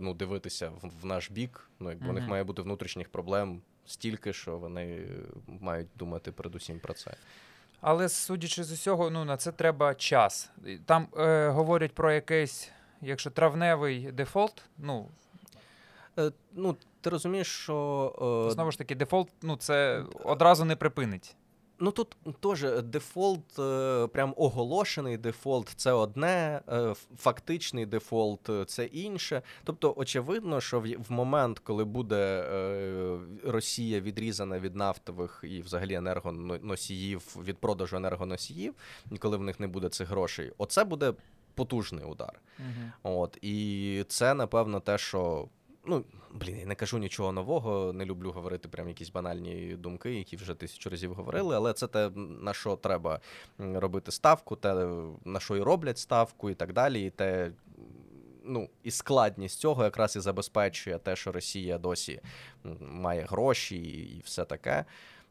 [0.00, 1.70] ну, дивитися в, в наш бік.
[1.80, 2.10] Ну, якби mm-hmm.
[2.10, 5.06] у них має бути внутрішніх проблем стільки, що вони
[5.46, 7.16] мають думати передусім про це.
[7.88, 10.50] Але судячи з усього, ну на це треба час.
[10.86, 12.70] Там е, говорять про якийсь,
[13.02, 15.08] якщо травневий дефолт, ну.
[16.18, 18.46] Е, ну, ти розумієш, що.
[18.48, 18.50] Е...
[18.50, 21.36] Знову ж таки, дефолт, ну, це одразу не припинить.
[21.78, 29.42] Ну тут теж дефолт, е, прям оголошений дефолт це одне, е, фактичний дефолт це інше.
[29.64, 37.36] Тобто, очевидно, що в момент, коли буде е, Росія відрізана від нафтових і взагалі енергоносіїв
[37.44, 38.74] від продажу енергоносіїв,
[39.18, 41.12] коли в них не буде цих грошей, оце буде
[41.54, 42.40] потужний удар.
[42.58, 43.14] Угу.
[43.20, 45.48] От і це напевно те, що
[45.86, 50.36] Ну, блін, я не кажу нічого нового, не люблю говорити прям якісь банальні думки, які
[50.36, 53.20] вже тисячу разів говорили, але це те, на що треба
[53.58, 54.88] робити ставку, те,
[55.24, 57.06] на що і роблять ставку, і так далі.
[57.06, 57.52] І те,
[58.44, 62.20] ну, і складність цього якраз і забезпечує те, що Росія досі
[62.80, 63.76] має гроші
[64.16, 64.84] і все таке.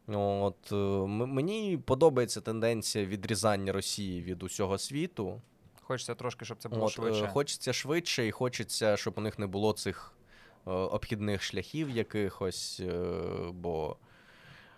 [0.08, 0.76] От е,
[1.08, 5.42] Мені подобається тенденція відрізання Росії від усього світу.
[5.82, 7.28] Хочеться трошки, щоб це було От, е, швидше.
[7.28, 10.16] Хочеться швидше, і хочеться, щоб у них не було цих
[10.66, 13.02] обхідних шляхів якихось, е,
[13.52, 13.96] бо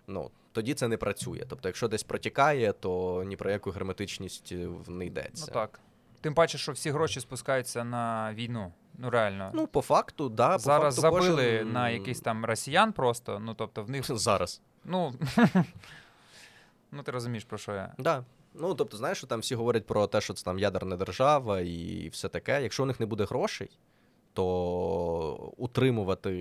[0.07, 1.45] ну, тоді це не працює.
[1.49, 5.45] Тобто, якщо десь протікає, то ні про яку герметичність е, не йдеться.
[5.47, 5.79] Ну так.
[6.21, 8.73] Тим паче, що всі гроші спускаються на війну.
[8.97, 9.51] Ну реально.
[9.53, 10.53] Ну, по факту, да.
[10.53, 11.71] По Зараз факту забили кожен...
[11.71, 13.39] на якийсь там росіян просто.
[13.39, 14.05] Ну, тобто, в них.
[14.17, 14.61] Зараз.
[14.85, 15.13] Ну,
[16.91, 17.93] ну ти розумієш, про що я.
[17.97, 18.23] Да.
[18.53, 22.09] Ну, тобто, знаєш, що там всі говорять про те, що це там ядерна держава і
[22.09, 22.63] все таке.
[22.63, 23.69] Якщо у них не буде грошей,
[24.37, 26.31] то утримувати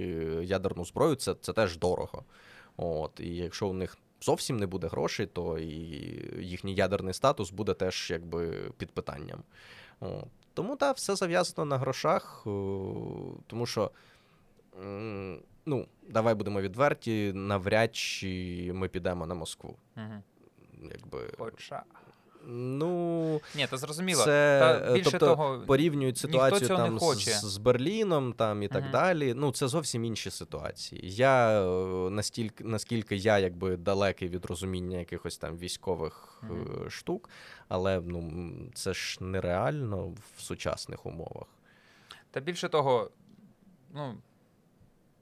[0.44, 2.24] ядерну зброю це це теж дорого.
[2.76, 5.70] От, І якщо у них зовсім не буде грошей, то і
[6.40, 9.42] їхній ядерний статус буде теж якби під питанням.
[10.00, 10.24] От.
[10.54, 12.42] Тому так, все зав'язано на грошах,
[13.46, 13.90] тому що.
[15.66, 19.76] Ну, давай будемо відверті, навряд чи ми підемо на Москву.
[19.96, 20.22] Угу.
[20.92, 21.32] Якби...
[21.38, 21.82] Хоча.
[22.48, 24.24] Ну ні, то зрозуміло.
[24.24, 28.90] Це, Та більше тобто, того, порівнюють ситуацію там з, з Берліном там і так uh
[28.90, 29.34] далі.
[29.34, 31.00] Ну це зовсім інші ситуації.
[31.04, 37.30] Я е, настільки, наскільки я якби далекий від розуміння якихось там військових uh штук,
[37.68, 41.46] але ну це ж нереально в сучасних умовах.
[42.30, 43.10] Та більше того,
[43.94, 44.14] ну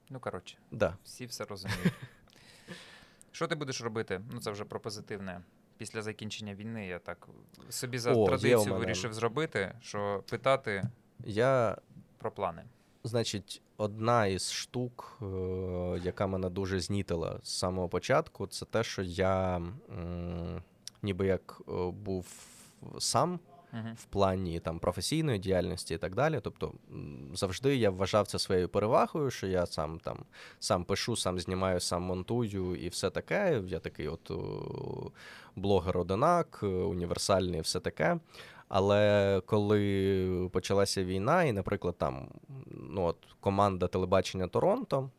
[0.09, 0.97] ну коротше, да.
[1.03, 1.93] всі все розуміють.
[3.31, 4.21] Що ти будеш робити?
[4.31, 5.41] Ну це вже про позитивне
[5.77, 7.27] після закінчення війни я так
[7.69, 10.83] собі за О, традицію вирішив зробити, що питати
[11.23, 11.77] я...
[12.17, 12.63] про плани.
[13.03, 15.25] Значить, одна із штук, е,
[16.03, 19.61] яка мене дуже знітила з самого початку, це те, що я
[21.01, 22.27] ніби як е, був
[22.99, 23.39] сам
[23.95, 26.39] в плані там професійної діяльності і так далі.
[26.43, 26.71] Тобто
[27.33, 30.17] завжди я вважав це своєю перевагою, що я сам там
[30.59, 33.61] сам пишу, сам знімаю, сам монтую і все таке.
[33.67, 34.31] Я такий от
[35.55, 38.19] блогер одинак, універсальний, все таке.
[38.67, 42.27] Але коли почалася війна, і, наприклад, там
[42.71, 45.09] ну от команда телебачення Торонто,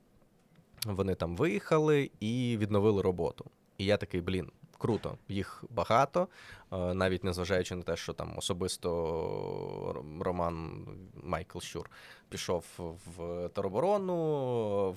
[0.86, 3.44] вони там виїхали і відновили роботу.
[3.78, 6.28] І я такий, блін, круто, їх багато,
[6.72, 10.86] е, навіть незважаючи на те, що там особисто Роман
[11.22, 11.90] Майкл Щур
[12.28, 12.64] пішов
[13.16, 14.14] в тероборону,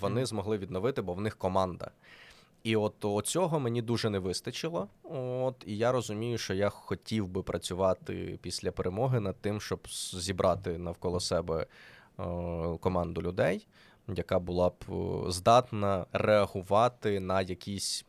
[0.02, 1.92] вони змогли відновити, бо в них команда.
[2.64, 4.88] І от цього мені дуже не вистачило.
[5.04, 9.80] От І я розумію, що я хотів би працювати після перемоги над тим, щоб
[10.14, 11.68] зібрати навколо себе е,
[12.80, 13.68] команду людей,
[14.08, 18.06] яка була б е, здатна реагувати на якісь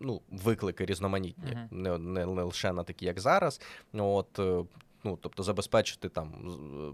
[0.00, 1.66] ну, виклики різноманітні, uh-huh.
[1.70, 3.60] не, не не лише на такі, як зараз.
[3.92, 4.64] От е,
[5.04, 6.32] ну тобто забезпечити там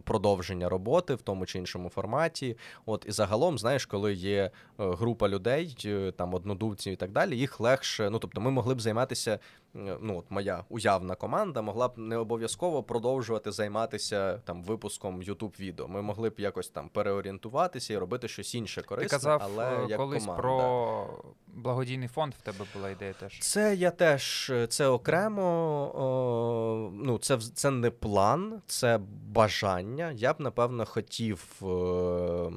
[0.05, 2.57] продовження роботи в тому чи іншому форматі.
[2.87, 7.39] От і загалом, знаєш, коли є е, група людей, е, там однодумців і так далі,
[7.39, 8.11] їх легше.
[8.11, 9.39] Ну тобто, ми могли б займатися.
[9.77, 15.61] Е, ну от моя уявна команда могла б не обов'язково продовжувати займатися там випуском youtube
[15.61, 15.89] відео.
[15.89, 19.99] Ми могли б якось там переорієнтуватися і робити щось інше корисне, Ти казав але як
[19.99, 20.43] колись команда.
[20.43, 21.07] про
[21.47, 22.35] благодійний фонд.
[22.35, 23.39] В тебе була ідея теж.
[23.41, 25.43] Це я теж це окремо.
[25.95, 30.13] О, ну це це не план, це бажання.
[30.17, 31.63] Я б напевно хотів.
[31.63, 32.53] Е,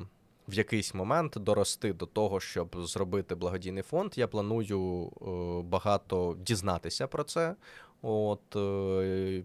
[0.47, 4.13] в якийсь момент дорости до того, щоб зробити благодійний фонд.
[4.15, 7.55] Я планую е, багато дізнатися про це.
[8.01, 9.43] От е,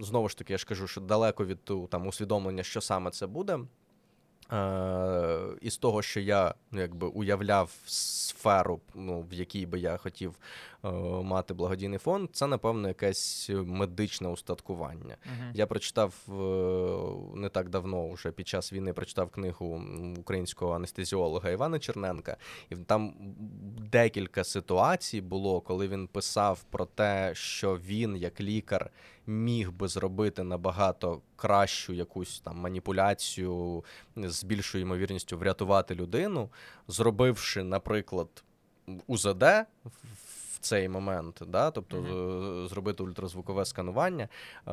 [0.00, 1.58] знову ж таки, я ж кажу, що далеко від
[1.90, 3.58] там усвідомлення, що саме це буде.
[4.52, 10.34] Е, із того, що я ну, якби уявляв сферу, ну, в якій би я хотів
[11.22, 15.16] мати благодійний фонд, це напевно якесь медичне устаткування.
[15.26, 15.50] Мгм.
[15.54, 16.32] Я прочитав е,
[17.38, 19.82] не так давно, вже під час війни прочитав книгу
[20.18, 22.36] українського анестезіолога Івана Черненка,
[22.70, 23.14] і там
[23.90, 28.90] декілька ситуацій було, коли він писав про те, що він, як лікар,
[29.26, 33.84] міг би зробити набагато кращу якусь там маніпуляцію
[34.16, 36.50] з більшою ймовірністю врятувати людину,
[36.88, 38.28] зробивши, наприклад,
[39.06, 39.44] УЗД
[39.84, 40.23] в
[40.64, 41.70] цей момент, да?
[41.70, 42.68] тобто mm-hmm.
[42.68, 44.28] зробити ультразвукове сканування,
[44.68, 44.72] е,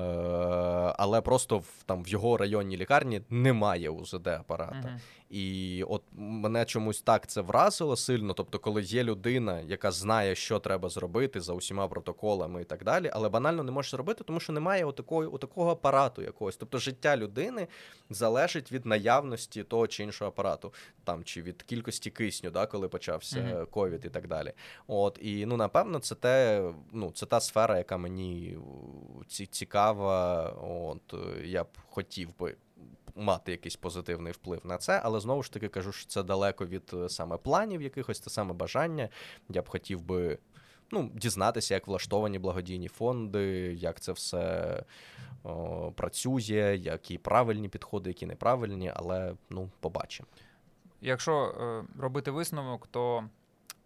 [0.98, 4.88] але просто в, там, в його районній лікарні немає УЗД апарата.
[4.88, 5.00] Мгм.
[5.32, 8.34] І от мене чомусь так це вразило сильно.
[8.34, 13.10] Тобто, коли є людина, яка знає, що треба зробити за усіма протоколами і так далі,
[13.14, 16.56] але банально не може зробити, тому що немає отакої, отакого апарату якогось.
[16.56, 17.68] Тобто життя людини
[18.10, 23.66] залежить від наявності того чи іншого апарату, там чи від кількості кисню, да, коли почався
[23.72, 24.54] ковід і так далі.
[24.88, 28.58] От і ну напевно, це те, ну це та сфера, яка мені
[29.28, 30.44] ці, цікава.
[30.50, 31.14] От
[31.44, 32.56] я б хотів би
[33.16, 36.92] мати якийсь позитивний вплив на це, але знову ж таки кажу, що це далеко від
[36.94, 39.10] е, саме планів якихось, це саме бажання.
[39.50, 40.38] Я б хотів би.
[40.94, 44.84] Ну, дізнатися, як влаштовані благодійні фонди, як це все
[45.44, 50.30] о, працює, які правильні підходи, які неправильні, але ну, побачимо.
[51.02, 53.24] Якщо е, робити висновок, то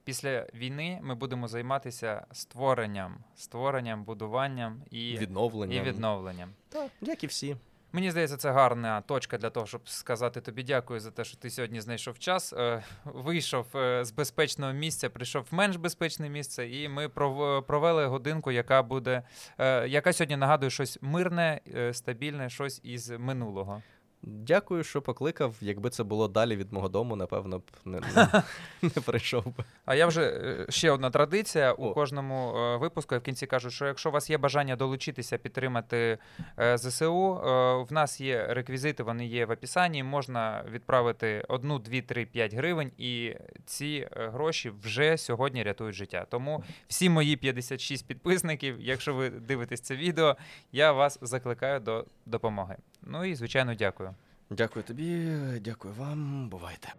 [0.04, 5.76] після війни ми будемо займатися створенням, створенням, будуванням і, Відновлення.
[5.76, 6.50] і відновленням.
[6.70, 7.56] Так, як і всі.
[7.96, 11.50] Мені здається, це гарна точка для того, щоб сказати тобі дякую за те, що ти
[11.50, 12.54] сьогодні знайшов час.
[12.54, 18.06] е, Вийшов е, з безпечного місця, прийшов в менш безпечне місце, і ми пров- провели
[18.06, 19.22] годинку, яка буде,
[19.58, 21.62] е, яка сьогодні нагадує щось мирне,
[21.92, 23.82] стабільне, щось із минулого.
[24.28, 25.56] Дякую, що покликав.
[25.62, 28.44] Якби це було далі від мого дому, напевно б не, не,
[28.82, 29.64] не прийшов би.
[29.86, 31.94] А я вже е, ще одна традиція у О.
[31.94, 33.16] кожному е, випуску.
[33.16, 36.18] Я в кінці кажу, що якщо у вас є бажання долучитися, підтримати
[36.60, 40.04] е, ЗСУ, е, в нас є реквізити, вони є в описанні.
[40.04, 43.36] Можна відправити одну, дві, три, п'ять гривень, і
[43.66, 46.26] ці е, гроші вже сьогодні рятують життя.
[46.30, 50.36] Тому всі мої 56 підписників, якщо ви дивитесь це відео,
[50.72, 52.76] я вас закликаю до допомоги.
[53.06, 54.16] Ну і звичайно, дякую.
[54.50, 56.50] Дякую тобі, дякую вам.
[56.50, 56.94] Бувайте.